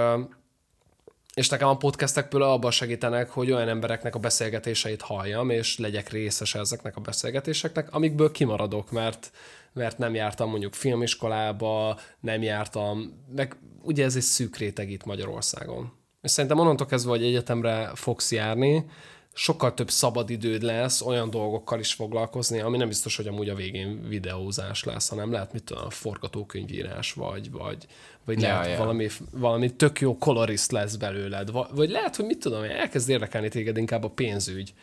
[1.34, 6.10] és nekem a podcastek például abban segítenek, hogy olyan embereknek a beszélgetéseit halljam, és legyek
[6.10, 9.32] részes ezeknek a beszélgetéseknek, amikből kimaradok, mert,
[9.74, 15.92] mert nem jártam mondjuk filmiskolába, nem jártam, meg ugye ez egy szűk réteg itt Magyarországon.
[16.22, 18.86] És szerintem onnantól kezdve, hogy egyetemre fogsz járni,
[19.34, 24.08] sokkal több szabadidőd lesz olyan dolgokkal is foglalkozni, ami nem biztos, hogy amúgy a végén
[24.08, 27.86] videózás lesz, hanem lehet, mit tudom, forgatókönyvírás, vagy, vagy,
[28.26, 28.78] vagy ja, lehet ja.
[28.78, 33.78] Valami, valami tök jó kolorist lesz belőled, vagy lehet, hogy mit tudom, elkezd érdekelni téged
[33.78, 34.74] inkább a pénzügy.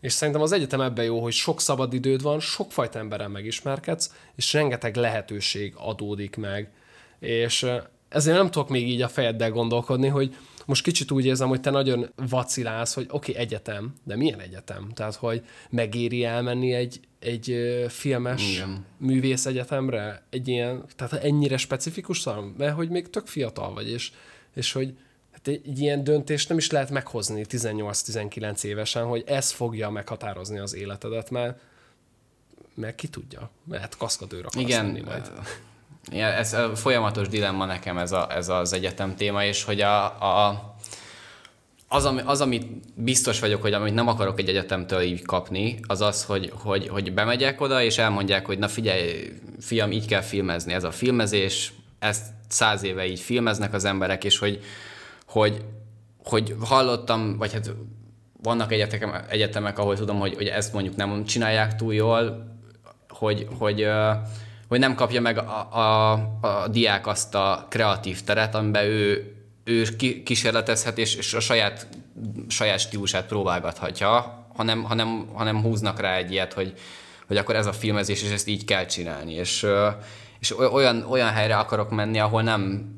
[0.00, 4.52] És szerintem az egyetem ebben jó, hogy sok szabad időd van, sokfajta emberen megismerkedsz, és
[4.52, 6.70] rengeteg lehetőség adódik meg.
[7.18, 7.66] És
[8.08, 10.36] ezért nem tudok még így a fejeddel gondolkodni, hogy
[10.66, 14.90] most kicsit úgy érzem, hogy te nagyon vacilálsz, hogy oké, okay, egyetem, de milyen egyetem?
[14.94, 17.56] Tehát, hogy megéri elmenni egy, egy
[17.88, 18.84] filmes Igen.
[18.96, 20.22] művész egyetemre?
[20.30, 22.54] Egy ilyen, tehát ennyire specifikus szám?
[22.58, 24.12] Mert hogy még tök fiatal vagy, és,
[24.54, 24.94] és hogy
[25.32, 30.74] hát egy ilyen döntést nem is lehet meghozni 18-19 évesen, hogy ez fogja meghatározni az
[30.74, 31.60] életedet, mert
[32.74, 35.30] meg ki tudja, mert kaszkadőr akarsz Igen, lenni majd.
[36.10, 40.04] Ja, ez a folyamatos dilemma nekem ez, a, ez az egyetem téma, és hogy a,
[40.04, 40.74] a
[41.92, 46.00] az, ami, az, amit biztos vagyok, hogy amit nem akarok egy egyetemtől így kapni, az
[46.00, 50.72] az, hogy, hogy, hogy bemegyek oda, és elmondják, hogy na figyelj, fiam, így kell filmezni,
[50.72, 54.60] ez a filmezés, ezt száz éve így filmeznek az emberek, és hogy,
[55.26, 55.64] hogy,
[56.24, 57.74] hogy hallottam, vagy hát
[58.42, 62.54] vannak egyetemek, egyetemek ahol tudom, hogy, hogy ezt mondjuk nem csinálják túl jól,
[63.08, 63.86] hogy, hogy
[64.68, 69.34] hogy nem kapja meg a, a, a diák azt a kreatív teret, amiben ő,
[69.70, 71.86] ő kísérletezhet, és, és a saját,
[72.48, 76.72] saját stílusát próbálgathatja, hanem, hanem, hanem húznak rá egy ilyet, hogy,
[77.26, 79.32] hogy akkor ez a filmezés, és ezt így kell csinálni.
[79.32, 79.66] És,
[80.40, 82.92] és olyan, olyan helyre akarok menni, ahol nem,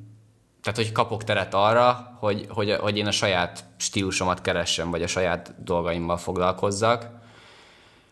[0.62, 5.06] tehát hogy kapok teret arra, hogy, hogy, hogy én a saját stílusomat keressem, vagy a
[5.06, 7.10] saját dolgaimmal foglalkozzak,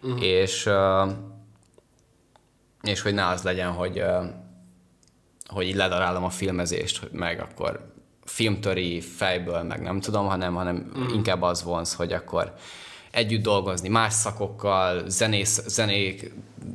[0.03, 0.23] uh-huh.
[0.23, 0.69] és,
[2.83, 4.03] és hogy ne az legyen, hogy,
[5.47, 7.93] hogy így ledarálom a filmezést, hogy meg akkor
[8.31, 11.15] filmtöri fejből, meg nem tudom, hanem, hanem uh-huh.
[11.15, 12.55] inkább az vonz, hogy akkor
[13.11, 16.33] együtt dolgozni más szakokkal, zenész, zenék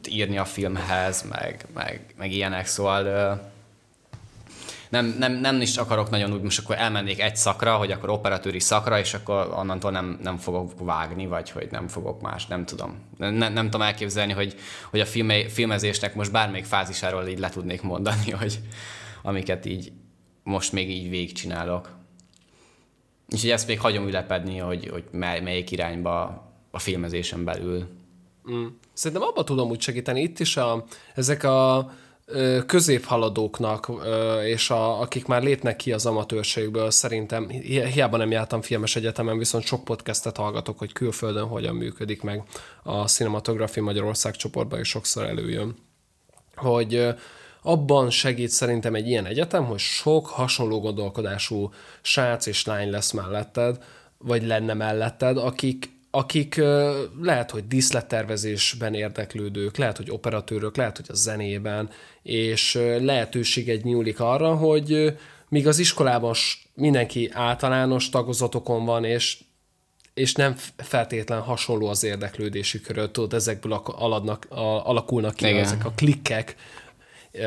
[0.10, 3.04] írni a filmhez, meg, meg, meg ilyenek, szóval
[4.90, 8.60] nem, nem, nem is akarok nagyon úgy, most akkor elmennék egy szakra, hogy akkor operatőri
[8.60, 12.96] szakra, és akkor onnantól nem, nem fogok vágni, vagy hogy nem fogok más, nem tudom.
[13.18, 14.56] Nem, nem tudom elképzelni, hogy,
[14.90, 18.60] hogy a filme, filmezésnek most bármelyik fázisáról így le tudnék mondani, hogy
[19.22, 19.92] amiket így
[20.46, 21.90] most még így végigcsinálok.
[23.30, 27.88] Úgyhogy ezt még hagyom ülepedni, hogy, hogy melyik irányba a filmezésen belül.
[28.52, 28.66] Mm.
[28.94, 30.22] Szerintem abba tudom úgy segíteni.
[30.22, 31.92] Itt is a, ezek a
[32.66, 33.92] középhaladóknak,
[34.46, 39.64] és a, akik már lépnek ki az amatőrségből, szerintem hiába nem jártam filmes egyetemen, viszont
[39.64, 42.44] sok podcastet hallgatok, hogy külföldön hogyan működik meg
[42.84, 45.76] a Cinematography Magyarország csoportban is sokszor előjön.
[46.56, 47.08] Hogy
[47.66, 53.84] abban segít szerintem egy ilyen egyetem, hogy sok hasonló gondolkodású srác és lány lesz melletted,
[54.18, 56.62] vagy lenne melletted, akik akik
[57.22, 61.90] lehet, hogy díszlettervezésben érdeklődők, lehet, hogy operatőrök, lehet, hogy a zenében,
[62.24, 65.18] és lehetőség egy nyúlik arra, hogy
[65.50, 66.34] míg az iskolában
[66.74, 69.38] mindenki általános tagozatokon van, és
[70.14, 74.48] és nem feltétlen hasonló az érdeklődési körül, tudod, ezekből aladnak,
[74.84, 75.60] alakulnak ki Igen.
[75.64, 76.56] ezek a klikkek,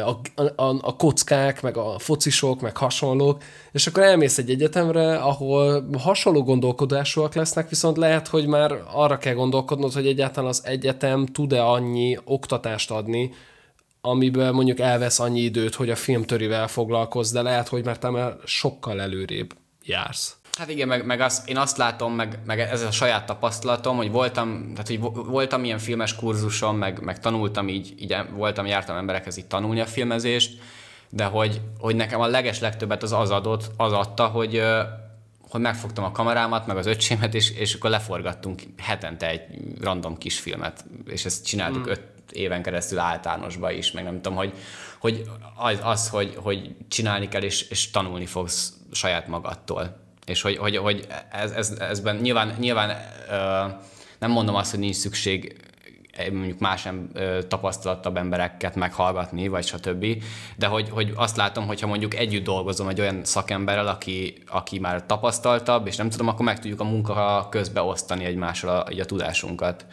[0.05, 0.20] a,
[0.62, 6.42] a, a kockák, meg a focisok, meg hasonlók, és akkor elmész egy egyetemre, ahol hasonló
[6.42, 12.18] gondolkodásúak lesznek, viszont lehet, hogy már arra kell gondolkodnod, hogy egyáltalán az egyetem tud-e annyi
[12.24, 13.31] oktatást adni,
[14.01, 18.37] amiben mondjuk elvesz annyi időt, hogy a filmtörivel foglalkozz, de lehet, hogy már te már
[18.44, 20.37] sokkal előrébb jársz.
[20.59, 24.11] Hát igen, meg, meg azt, én azt látom, meg, meg ez a saját tapasztalatom, hogy
[24.11, 29.37] voltam, tehát hogy voltam ilyen filmes kurzuson, meg, meg tanultam így, így voltam, jártam emberekhez
[29.37, 30.61] így tanulni a filmezést,
[31.11, 34.62] de hogy, hogy nekem a leges legtöbbet az az adott, az adta, hogy,
[35.49, 39.42] hogy megfogtam a kamerámat, meg az öcsémet, és, és akkor leforgattunk hetente egy
[39.81, 41.90] random kis filmet, és ezt csináltuk mm.
[41.90, 44.53] öt éven keresztül általánosba is, meg nem tudom, hogy,
[44.99, 45.25] hogy
[45.57, 50.07] az, az hogy, hogy csinálni kell, és, és tanulni fogsz saját magadtól.
[50.28, 52.96] És hogy, hogy, hogy ez, ez, ezben nyilván, nyilván
[54.18, 55.56] nem mondom azt, hogy nincs szükség
[56.32, 57.10] mondjuk más em,
[57.48, 60.06] tapasztalattabb embereket meghallgatni, vagy stb.
[60.56, 65.06] De hogy, hogy azt látom, hogyha mondjuk együtt dolgozom egy olyan szakemberrel, aki, aki már
[65.06, 69.86] tapasztaltabb, és nem tudom, akkor meg tudjuk a munka közbe osztani egymással a, a tudásunkat.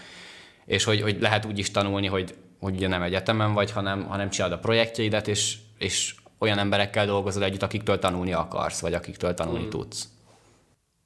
[0.65, 4.29] És hogy, hogy lehet úgy is tanulni, hogy, hogy ugye nem egyetemen vagy, hanem, hanem
[4.29, 9.59] csinálod a projektjeidet, és, és olyan emberekkel dolgozol együtt, akiktől tanulni akarsz, vagy akiktől tanulni
[9.59, 9.69] hmm.
[9.69, 10.07] tudsz.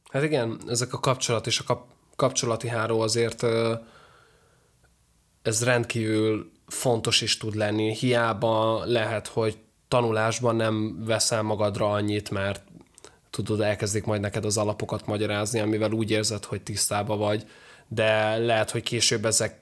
[0.10, 3.46] Hát igen, ezek a kapcsolat és a kap- kapcsolati háró azért
[5.42, 7.96] ez rendkívül fontos is tud lenni.
[7.96, 12.64] Hiába lehet, hogy tanulásban nem veszel magadra annyit, mert
[13.30, 17.46] tudod, elkezdik majd neked az alapokat magyarázni, amivel úgy érzed, hogy tisztába vagy,
[17.88, 19.60] de lehet, hogy később ezek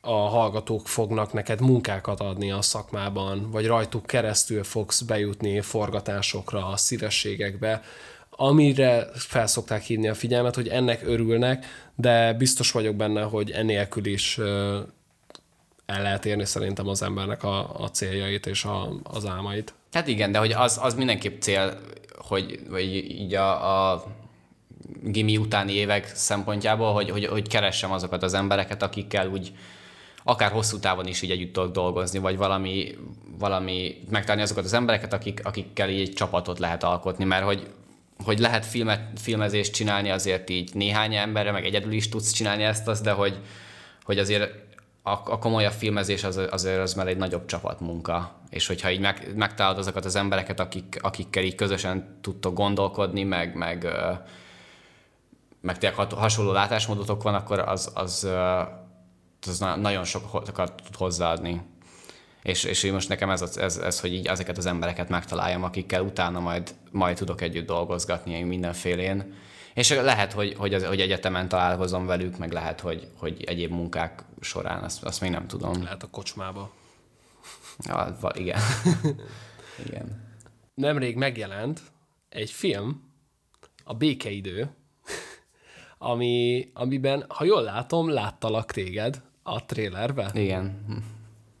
[0.00, 6.76] a hallgatók fognak neked munkákat adni a szakmában, vagy rajtuk keresztül fogsz bejutni forgatásokra, a
[6.76, 7.82] szívességekbe,
[8.36, 14.38] amire felszokták hívni a figyelmet, hogy ennek örülnek, de biztos vagyok benne, hogy enélkül is
[15.86, 19.74] el lehet érni szerintem az embernek a, a céljait és a, az álmait.
[19.92, 21.80] Hát igen, de hogy az, az mindenképp cél,
[22.16, 24.04] hogy, hogy így a, a
[25.02, 29.52] gimi utáni évek szempontjából, hogy, hogy, hogy keressem azokat az embereket, akikkel úgy
[30.24, 32.94] akár hosszú távon is így együtt tudok dolgozni, vagy valami,
[33.38, 37.66] valami megtalálni azokat az embereket, akik, akikkel így egy csapatot lehet alkotni, mert hogy
[38.24, 42.88] hogy lehet filmet, filmezést csinálni azért így néhány emberre, meg egyedül is tudsz csinálni ezt,
[42.88, 43.40] az, de hogy,
[44.04, 44.50] hogy azért
[45.02, 48.40] a, a komolyabb filmezés az, azért az már egy nagyobb csapatmunka.
[48.50, 53.54] És hogyha így meg, megtalálod azokat az embereket, akik, akikkel így közösen tudtok gondolkodni, meg,
[53.54, 53.88] meg,
[55.60, 58.28] meg tényleg hasonló látásmódotok van, akkor az, az,
[59.46, 61.62] az nagyon sokat tud hozzáadni.
[62.44, 66.40] És, és most nekem ez, ez, ez, hogy így ezeket az embereket megtaláljam, akikkel utána
[66.40, 69.34] majd, majd tudok együtt dolgozgatni mindenfélén.
[69.74, 74.24] És lehet, hogy, hogy, az, hogy egyetemen találkozom velük, meg lehet, hogy, hogy egyéb munkák
[74.40, 75.82] során, azt, azt még nem tudom.
[75.82, 76.70] Lehet a kocsmába.
[77.78, 78.60] Ja, igen.
[79.86, 80.22] igen.
[80.74, 81.80] Nemrég megjelent
[82.28, 83.12] egy film,
[83.84, 84.70] a Békeidő,
[85.98, 90.30] ami, amiben, ha jól látom, láttalak téged a trélerbe.
[90.34, 90.84] Igen.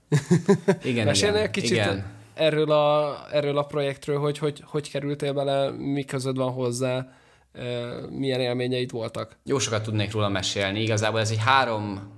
[0.82, 1.52] igen, Mesélnél igen.
[1.52, 2.12] kicsit igen.
[2.34, 7.06] Erről, a, erről a projektről, hogy, hogy hogy kerültél bele, mi között van hozzá,
[8.10, 9.36] milyen élményeid voltak?
[9.44, 10.80] Jó sokat tudnék róla mesélni.
[10.80, 12.12] Igazából ez egy három,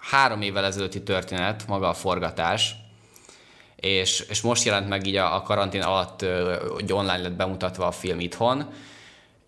[0.00, 2.74] három évvel ezelőtti történet, maga a forgatás,
[3.76, 6.24] és, és most jelent meg így a, a karantén alatt,
[6.72, 8.70] hogy online lett bemutatva a film itthon,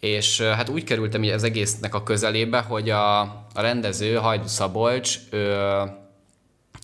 [0.00, 3.20] és hát úgy kerültem így az egésznek a közelébe, hogy a,
[3.54, 5.56] a rendező, Hajdu Szabolcs, ő,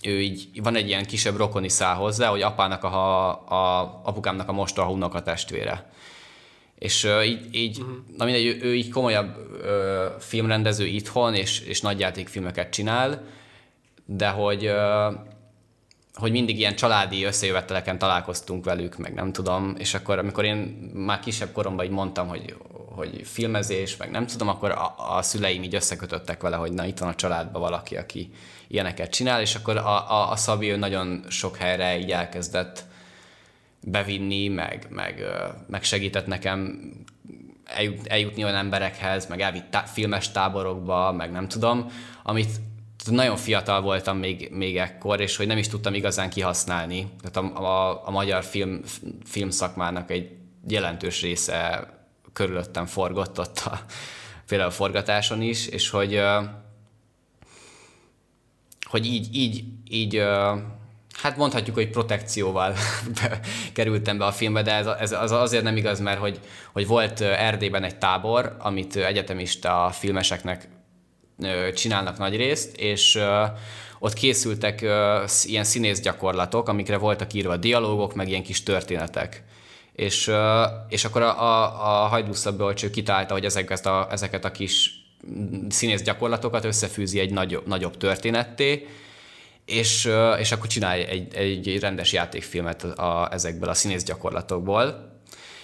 [0.03, 4.51] ő így, van egy ilyen kisebb rokoni szál hozzá, hogy apának a, a apukámnak a
[4.51, 5.89] mostoha a testvére.
[6.75, 7.95] És uh, így, így uh-huh.
[8.17, 13.23] na mindegy, ő, ő így komolyabb uh, filmrendező itthon, és, és nagyjátékfilmeket csinál,
[14.05, 15.13] de hogy uh,
[16.13, 20.57] hogy mindig ilyen családi összejöveteleken találkoztunk velük, meg nem tudom, és akkor amikor én
[20.93, 22.55] már kisebb koromban így mondtam, hogy,
[22.95, 26.97] hogy filmezés, meg nem tudom, akkor a, a szüleim így összekötöttek vele, hogy na itt
[26.97, 28.29] van a családban valaki, aki
[28.67, 32.83] ilyeneket csinál, és akkor a, a, a Szabi ő nagyon sok helyre így elkezdett
[33.83, 35.23] bevinni, meg, meg,
[35.67, 36.79] meg segített nekem
[37.65, 41.91] eljut, eljutni olyan emberekhez, meg elvitt tá- filmes táborokba, meg nem tudom,
[42.23, 42.49] amit
[43.09, 47.07] nagyon fiatal voltam még, még ekkor, és hogy nem is tudtam igazán kihasználni.
[47.21, 48.81] Tehát a, a, a magyar film,
[49.23, 50.29] filmszakmának egy
[50.67, 51.87] jelentős része
[52.33, 53.79] körülöttem forgott ott a,
[54.47, 56.21] például a forgatáson is, és hogy
[58.91, 60.23] hogy így, így, így
[61.21, 62.75] hát mondhatjuk, hogy protekcióval
[63.73, 66.39] kerültem be a filmbe, de ez, ez az azért nem igaz, mert hogy,
[66.71, 70.67] hogy volt Erdélyben egy tábor, amit egyetemista filmeseknek
[71.73, 73.19] csinálnak nagy részt, és
[73.99, 74.81] ott készültek
[75.43, 79.43] ilyen színész gyakorlatok, amikre voltak írva dialógok, meg ilyen kis történetek.
[79.93, 80.31] És,
[80.89, 84.91] és akkor a, a, a Hajdú Szabolcs kitalálta, hogy ezeket a, ezeket a kis
[85.69, 88.87] színész gyakorlatokat összefűzi egy nagyobb, nagyobb történetté,
[89.65, 95.09] és, és akkor csinálj egy, egy rendes játékfilmet a, ezekből a színész gyakorlatokból.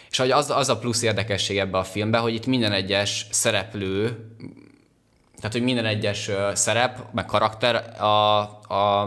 [0.09, 4.25] És hogy az, az a plusz érdekesség ebbe a filmbe, hogy itt minden egyes szereplő
[5.37, 8.39] tehát, hogy minden egyes szerep, meg karakter a,
[8.73, 9.01] a,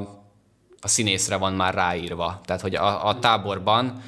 [0.81, 2.41] a színészre van már ráírva.
[2.45, 4.03] Tehát, hogy a, a táborban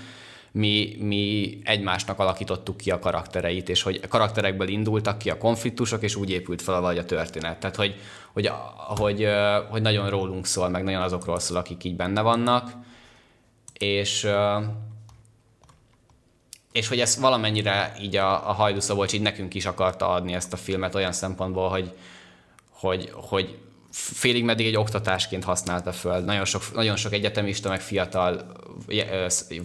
[0.53, 6.17] mi, mi egymásnak alakítottuk ki a karaktereit, és hogy karakterekből indultak ki a konfliktusok, és
[6.17, 7.61] úgy épült fel vagy a történet.
[7.61, 7.95] Tehát, hogy,
[8.33, 8.51] hogy,
[8.87, 9.29] hogy,
[9.71, 12.71] hogy nagyon rólunk szól, meg nagyon azokról szól, akik így benne vannak,
[13.79, 14.29] és
[16.73, 20.53] és hogy ezt valamennyire így a, a Hajdu Szabolcs így nekünk is akarta adni ezt
[20.53, 21.93] a filmet olyan szempontból, hogy,
[22.71, 23.59] hogy, hogy
[23.93, 26.21] félig meddig egy oktatásként használta föl.
[26.21, 28.53] Nagyon sok, nagyon sok egyetemista, meg fiatal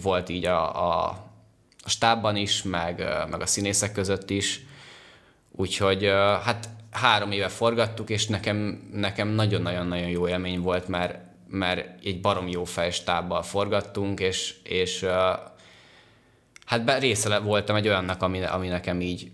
[0.02, 1.08] volt így a, a,
[1.84, 2.98] a stábban is, meg,
[3.30, 4.60] meg a színészek között is.
[5.50, 6.04] Úgyhogy
[6.44, 11.18] hát három éve forgattuk, és nekem, nekem nagyon-nagyon-nagyon jó élmény volt, mert,
[11.48, 15.06] mert egy barom jó fejstábbal forgattunk, és, és
[16.64, 19.30] hát be, része voltam egy olyannak, ami, ami nekem így,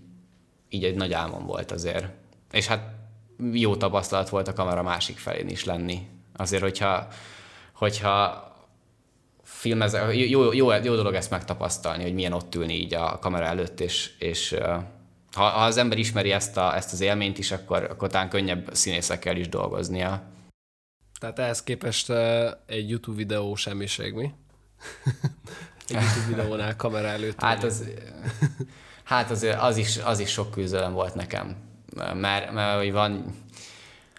[0.69, 2.07] így egy nagy álmom volt azért.
[2.53, 3.03] És hát
[3.53, 6.07] jó tapasztalat volt a kamera másik felén is lenni.
[6.37, 7.09] Azért, hogyha,
[7.73, 8.43] hogyha
[9.43, 13.81] filmez, jó, jó, jó dolog ezt megtapasztalni, hogy milyen ott ülni így a kamera előtt,
[13.81, 14.57] és, és
[15.33, 18.69] ha, ha az ember ismeri ezt, a, ezt az élményt is, akkor, akkor talán könnyebb
[18.73, 20.23] színészekkel is dolgoznia.
[21.21, 22.11] Tehát ehhez képest
[22.67, 24.33] egy YouTube videó semmiség, mi?
[25.89, 27.41] egy YouTube videónál kamera előtt.
[27.41, 27.85] Hát az,
[29.05, 31.64] hát azért az is, az is sok küzdelem volt nekem
[32.15, 33.35] mert, mert hogy van,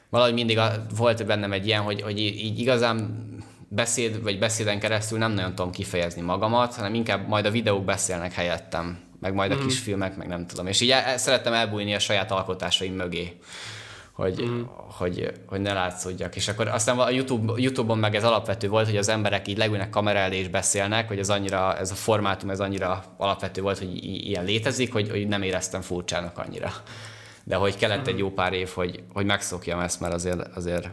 [0.09, 3.26] valahogy mindig a, volt bennem egy ilyen, hogy, hogy így igazán
[3.67, 8.34] beszéd, vagy beszéden keresztül nem nagyon tudom kifejezni magamat, hanem inkább majd a videók beszélnek
[8.34, 9.65] helyettem, meg majd a mm.
[9.65, 10.67] kisfilmek, meg nem tudom.
[10.67, 13.38] És így el, szerettem elbújni a saját alkotásaim mögé
[14.15, 14.61] hogy, mm.
[14.97, 16.36] hogy, hogy ne látszódjak.
[16.36, 19.89] És akkor aztán a YouTube, YouTube-on meg ez alapvető volt, hogy az emberek így leülnek
[19.89, 24.03] kamera elé és beszélnek, hogy ez annyira, ez a formátum, ez annyira alapvető volt, hogy
[24.03, 26.73] ilyen létezik, hogy, hogy nem éreztem furcsának annyira
[27.46, 30.89] de hogy kellett egy jó pár év, hogy, hogy megszokjam ezt, mert azért, azért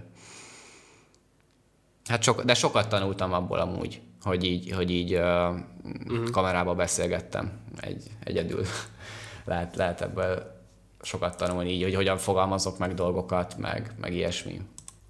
[2.05, 6.31] hát sok, de sokat tanultam abból amúgy, hogy így, hogy így uh, uh-huh.
[6.31, 8.65] kamerába beszélgettem egy, egyedül.
[9.45, 10.61] lehet, lehet ebből
[11.03, 14.61] sokat tanulni így, hogy hogyan fogalmazok meg dolgokat, meg, meg ilyesmi.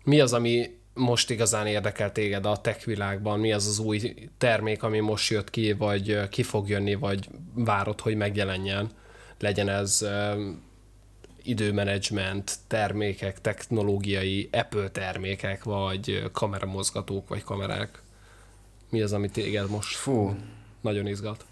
[0.04, 3.40] Mi az, ami most igazán érdekel téged a tech világban?
[3.40, 8.00] Mi az az új termék, ami most jött ki, vagy ki fog jönni, vagy várod,
[8.00, 8.90] hogy megjelenjen?
[9.38, 10.06] Legyen ez
[11.44, 18.02] időmenedzsment termékek, technológiai Apple termékek, vagy kameramozgatók, vagy kamerák?
[18.90, 20.36] Mi az, ami téged most Fú.
[20.80, 21.44] nagyon izgat?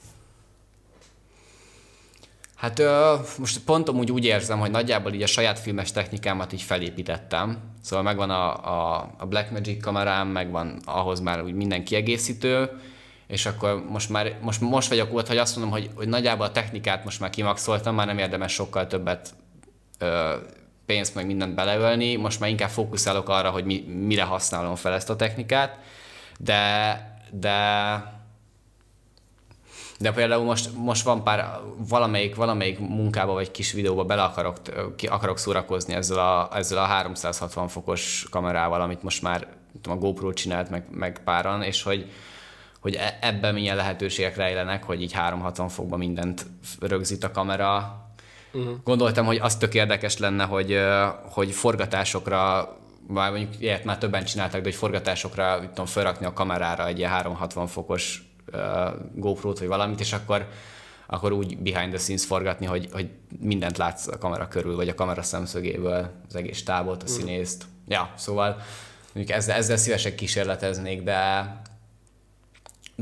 [2.61, 6.63] Hát ö, most pont úgy úgy érzem, hogy nagyjából így a saját filmes technikámat így
[6.63, 7.59] felépítettem.
[7.83, 12.71] Szóval megvan a, a, a Blackmagic kamerám, megvan ahhoz már úgy minden kiegészítő,
[13.27, 16.53] és akkor most már most, most vagyok ott, hogy azt mondom, hogy, hogy nagyjából a
[16.53, 19.35] technikát most már kimaxoltam, már nem érdemes sokkal többet
[20.87, 25.11] pénzt meg mindent beleölni, most már inkább fókuszálok arra, hogy mi, mire használom fel ezt
[25.11, 25.79] a technikát,
[26.39, 26.95] de,
[27.31, 28.19] de
[30.01, 34.57] de például most, most van pár, valamelyik, valamelyik munkába vagy kis videóba bele akarok,
[34.97, 39.47] ki akarok szórakozni ezzel a, ezzel a 360 fokos kamerával, amit most már
[39.81, 42.11] tudom, a GoPro csinált meg, meg páran, és hogy,
[42.81, 46.47] hogy e, ebben milyen lehetőségek rejlenek, hogy így 360 fokban mindent
[46.81, 48.01] rögzít a kamera.
[48.53, 48.77] Uh-huh.
[48.85, 50.79] Gondoltam, hogy az tök érdekes lenne, hogy,
[51.23, 52.69] hogy forgatásokra
[53.07, 57.11] már mondjuk ilyet már többen csináltak, de hogy forgatásokra tudom, felrakni a kamerára egy ilyen
[57.11, 58.23] 360 fokos
[59.15, 60.49] GoPro-t, vagy valamit, és akkor,
[61.07, 64.95] akkor úgy behind the scenes forgatni, hogy, hogy mindent látsz a kamera körül, vagy a
[64.95, 67.15] kamera szemszögéből, az egész tábot, a mm.
[67.15, 67.65] színészt.
[67.89, 68.61] Ja, szóval
[69.15, 71.55] mondjuk ezzel, ezzel szívesen kísérleteznék, de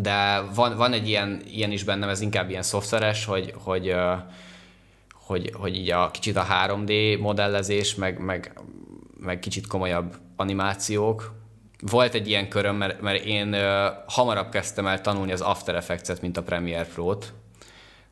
[0.03, 3.95] de van, van egy ilyen, ilyen is bennem, ez inkább ilyen szoftveres, hogy, hogy,
[5.29, 8.61] hogy, hogy így a kicsit a 3D modellezés, meg, meg,
[9.21, 11.33] meg kicsit komolyabb animációk,
[11.81, 16.21] volt egy ilyen köröm, mert, mert én uh, hamarabb kezdtem el tanulni az After Effects-et,
[16.21, 17.33] mint a Premiere Pro-t.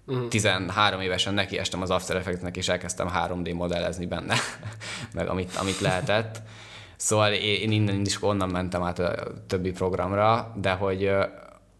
[0.06, 0.28] Uh-huh.
[0.28, 4.34] 13 évesen neki estem az After Effects-nek, és elkezdtem 3D modellezni benne,
[5.14, 6.42] meg amit, amit lehetett.
[6.96, 9.14] Szóval én innen is onnan mentem át a
[9.46, 11.10] többi programra, de hogy,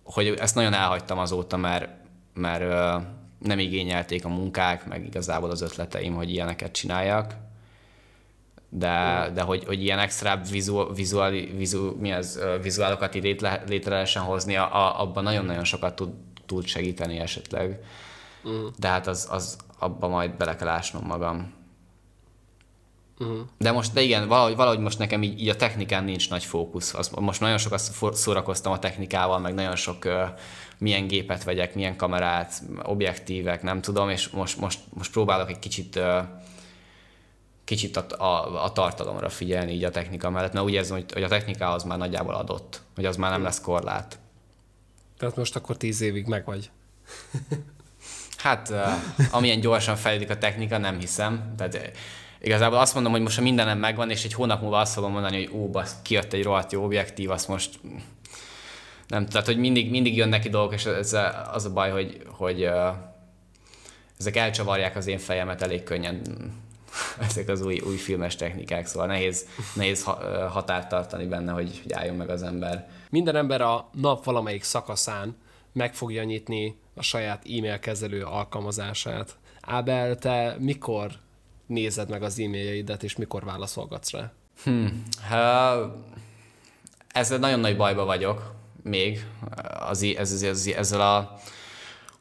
[0.04, 1.88] hogy ezt nagyon elhagytam azóta, mert,
[2.34, 2.64] mert
[3.46, 7.34] nem igényelték a munkák, meg igazából az ötleteim, hogy ilyeneket csináljak
[8.68, 11.32] de, de hogy, hogy ilyen extra vizuál, vizuál,
[11.98, 16.10] mi az, vizuálokat így létre, létre lehessen hozni, a, abban nagyon-nagyon sokat tud,
[16.46, 17.80] tud segíteni esetleg.
[18.44, 18.70] Uh-huh.
[18.78, 21.54] De hát az, az abban majd bele kell ásnom magam.
[23.18, 23.38] Uh-huh.
[23.58, 26.94] De most, de igen, valahogy, valahogy most nekem így, így a technikán nincs nagy fókusz.
[26.94, 27.80] Az, most nagyon sokat
[28.14, 30.12] szórakoztam a technikával, meg nagyon sok uh,
[30.78, 35.96] milyen gépet vegyek, milyen kamerát, objektívek, nem tudom, és most, most, most próbálok egy kicsit
[35.96, 36.18] uh,
[37.64, 41.22] kicsit a, a, a tartalomra figyelni így a technika mellett, mert úgy érzem, hogy, hogy
[41.22, 44.18] a technika az már nagyjából adott, hogy az már nem lesz korlát.
[45.18, 46.70] Tehát most akkor tíz évig meg vagy.
[48.36, 51.54] hát, uh, amilyen gyorsan fejlődik a technika, nem hiszem.
[51.56, 51.74] Tehát
[52.46, 55.44] igazából azt mondom, hogy most a mindenem megvan, és egy hónap múlva azt fogom mondani,
[55.44, 57.80] hogy ó, basz, kijött egy rohadt jó objektív, azt most
[59.08, 61.16] nem, tehát hogy mindig, mindig jönnek ki dolgok, és ez
[61.52, 62.68] az a baj, hogy, hogy
[64.18, 66.22] ezek elcsavarják az én fejemet elég könnyen
[67.28, 70.04] ezek az új, új filmes technikák, szóval nehéz, nehéz
[70.50, 72.88] határt tartani benne, hogy, hogy álljon meg az ember.
[73.10, 75.36] Minden ember a nap valamelyik szakaszán
[75.72, 79.36] meg fogja nyitni a saját e-mail kezelő alkalmazását.
[79.60, 81.10] Ábel, te mikor
[81.66, 84.32] nézed meg az e-mailjeidet, és mikor válaszolgatsz rá?
[84.62, 85.02] Hmm.
[85.30, 85.92] Uh,
[87.08, 89.26] ezzel nagyon nagy bajba vagyok még,
[89.88, 91.38] az, ez, ez, ez, ezzel a,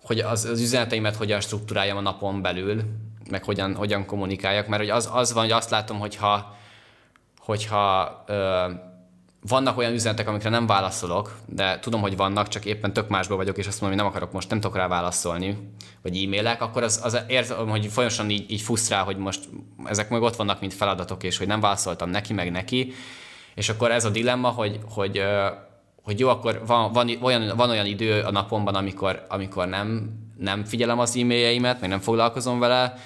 [0.01, 2.81] hogy az, az üzeneteimet hogyan struktúráljam a napon belül,
[3.29, 6.55] meg hogyan, hogyan kommunikáljak, mert hogy az, az van, hogy azt látom, hogyha,
[7.37, 8.71] hogyha ö,
[9.47, 13.57] vannak olyan üzenetek, amikre nem válaszolok, de tudom, hogy vannak, csak éppen tök másból vagyok,
[13.57, 15.57] és azt mondom, hogy nem akarok most, nem tudok rá válaszolni,
[16.01, 19.39] vagy e-mailek, akkor az, az érzem, hogy folyosan így, így fusztrál, hogy most
[19.85, 22.93] ezek meg ott vannak, mint feladatok, és hogy nem válaszoltam neki, meg neki,
[23.55, 25.23] és akkor ez a dilemma, hogy, hogy,
[26.03, 30.63] hogy jó, akkor van, van, olyan, van olyan idő a napomban, amikor, amikor nem, nem
[30.63, 32.97] figyelem az e-mailjeimet, meg nem foglalkozom vele,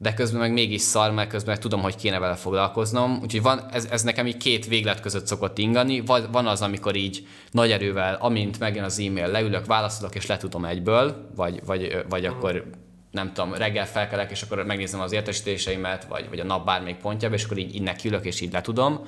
[0.00, 3.18] de közben meg mégis szar, mert közben meg tudom, hogy kéne vele foglalkoznom.
[3.22, 6.00] Úgyhogy van, ez, ez nekem így két véglet között szokott ingani.
[6.30, 11.30] Van az, amikor így nagy erővel, amint megjön az e-mail, leülök, válaszolok, és letudom egyből,
[11.34, 12.70] vagy, vagy, vagy akkor
[13.10, 17.34] nem tudom, reggel felkelek, és akkor megnézem az értesítéseimet, vagy, vagy a nap bármelyik pontjába,
[17.34, 19.06] és akkor így, így nekiülök, és így letudom.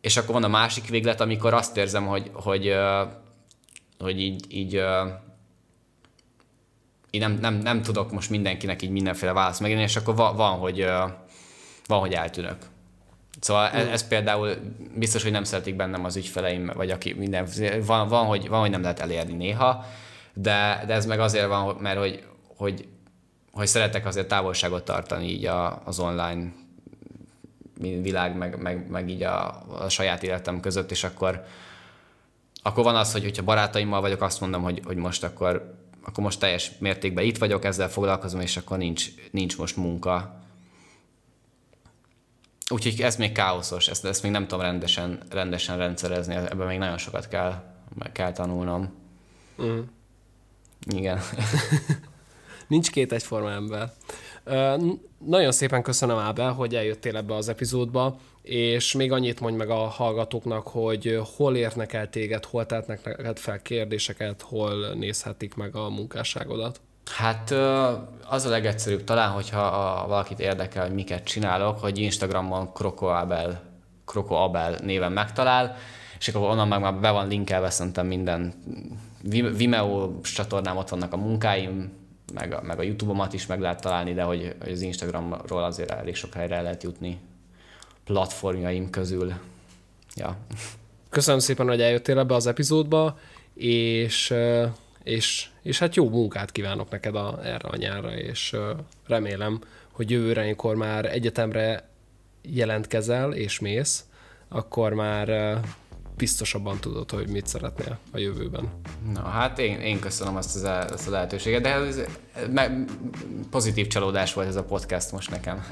[0.00, 2.74] És akkor van a másik véglet, amikor azt érzem, hogy, hogy,
[3.98, 4.82] hogy így, így
[7.16, 10.58] én nem, nem, nem tudok most mindenkinek így mindenféle választ megírni, és akkor van, van
[10.58, 10.86] hogy,
[11.86, 12.56] van, hogy eltűnök.
[13.40, 14.54] Szóval ez, ez például
[14.94, 17.46] biztos, hogy nem szeretik bennem az ügyfeleim, vagy aki minden,
[17.86, 19.84] van, van, hogy, van hogy nem lehet elérni néha,
[20.34, 22.24] de, de ez meg azért van, mert hogy,
[22.56, 22.88] hogy,
[23.52, 26.52] hogy szeretek azért távolságot tartani így a, az online
[27.78, 31.44] világ, meg, meg, meg így a, a saját életem között, és akkor,
[32.62, 35.74] akkor van az, hogy hogyha barátaimmal vagyok, azt mondom, hogy, hogy most akkor
[36.06, 40.40] akkor most teljes mértékben itt vagyok, ezzel foglalkozom, és akkor nincs, nincs most munka.
[42.70, 46.98] Úgyhogy ez még káoszos, ezt, ezt még nem tudom rendesen, rendesen rendszerezni, ebben még nagyon
[46.98, 47.62] sokat kell,
[48.12, 48.94] kell tanulnom.
[49.62, 49.80] Mm.
[50.86, 51.20] Igen.
[52.68, 53.92] Nincs két egyforma ember.
[55.24, 59.74] Nagyon szépen köszönöm, Ábel, hogy eljöttél ebbe az epizódba, és még annyit mondj meg a
[59.74, 65.88] hallgatóknak, hogy hol érnek el téged, hol tehetnek neked fel kérdéseket, hol nézhetik meg a
[65.88, 66.80] munkásságodat.
[67.10, 67.50] Hát
[68.28, 73.62] az a legegyszerűbb talán, hogyha valakit érdekel, hogy miket csinálok, hogy Instagramon Krokoabel,
[74.04, 75.76] Krokoabel néven megtalál,
[76.18, 78.52] és akkor onnan meg már be van linkelve szerintem minden
[79.56, 81.92] Vimeo csatornám, ott vannak a munkáim,
[82.38, 85.90] meg a, meg a YouTube-omat is meg lehet találni, de hogy, hogy az Instagramról azért
[85.90, 87.18] elég sok helyre el lehet jutni
[88.04, 89.32] platformjaim közül.
[90.14, 90.36] Ja.
[91.10, 93.18] Köszönöm szépen, hogy eljöttél ebbe az epizódba,
[93.54, 94.34] és,
[95.02, 98.56] és, és hát jó munkát kívánok neked a, erre a nyárra, és
[99.06, 99.60] remélem,
[99.92, 101.88] hogy jövőre, amikor már egyetemre
[102.42, 104.04] jelentkezel és mész,
[104.48, 105.58] akkor már
[106.16, 108.68] biztosabban tudod, hogy mit szeretnél a jövőben.
[109.12, 110.62] Na, hát én, én köszönöm azt, az,
[110.92, 112.70] azt a lehetőséget, de ez, ez,
[113.50, 115.66] pozitív csalódás volt ez a podcast most nekem.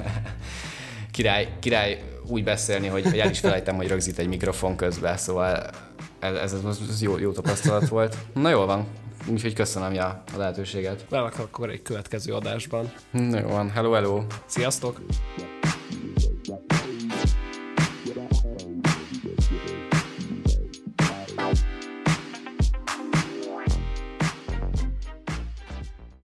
[1.11, 5.71] király, király úgy beszélni, hogy, hogy el is felejtem, hogy rögzít egy mikrofon közben, szóval
[6.19, 8.17] ez, ez, ez, ez jó, jó tapasztalat volt.
[8.35, 8.87] Na jól van,
[9.27, 11.07] úgyhogy köszönöm ja, a lehetőséget.
[11.09, 12.93] Várlak akkor egy következő adásban.
[13.11, 14.23] Na jó van, hello, hello.
[14.47, 15.01] Sziasztok!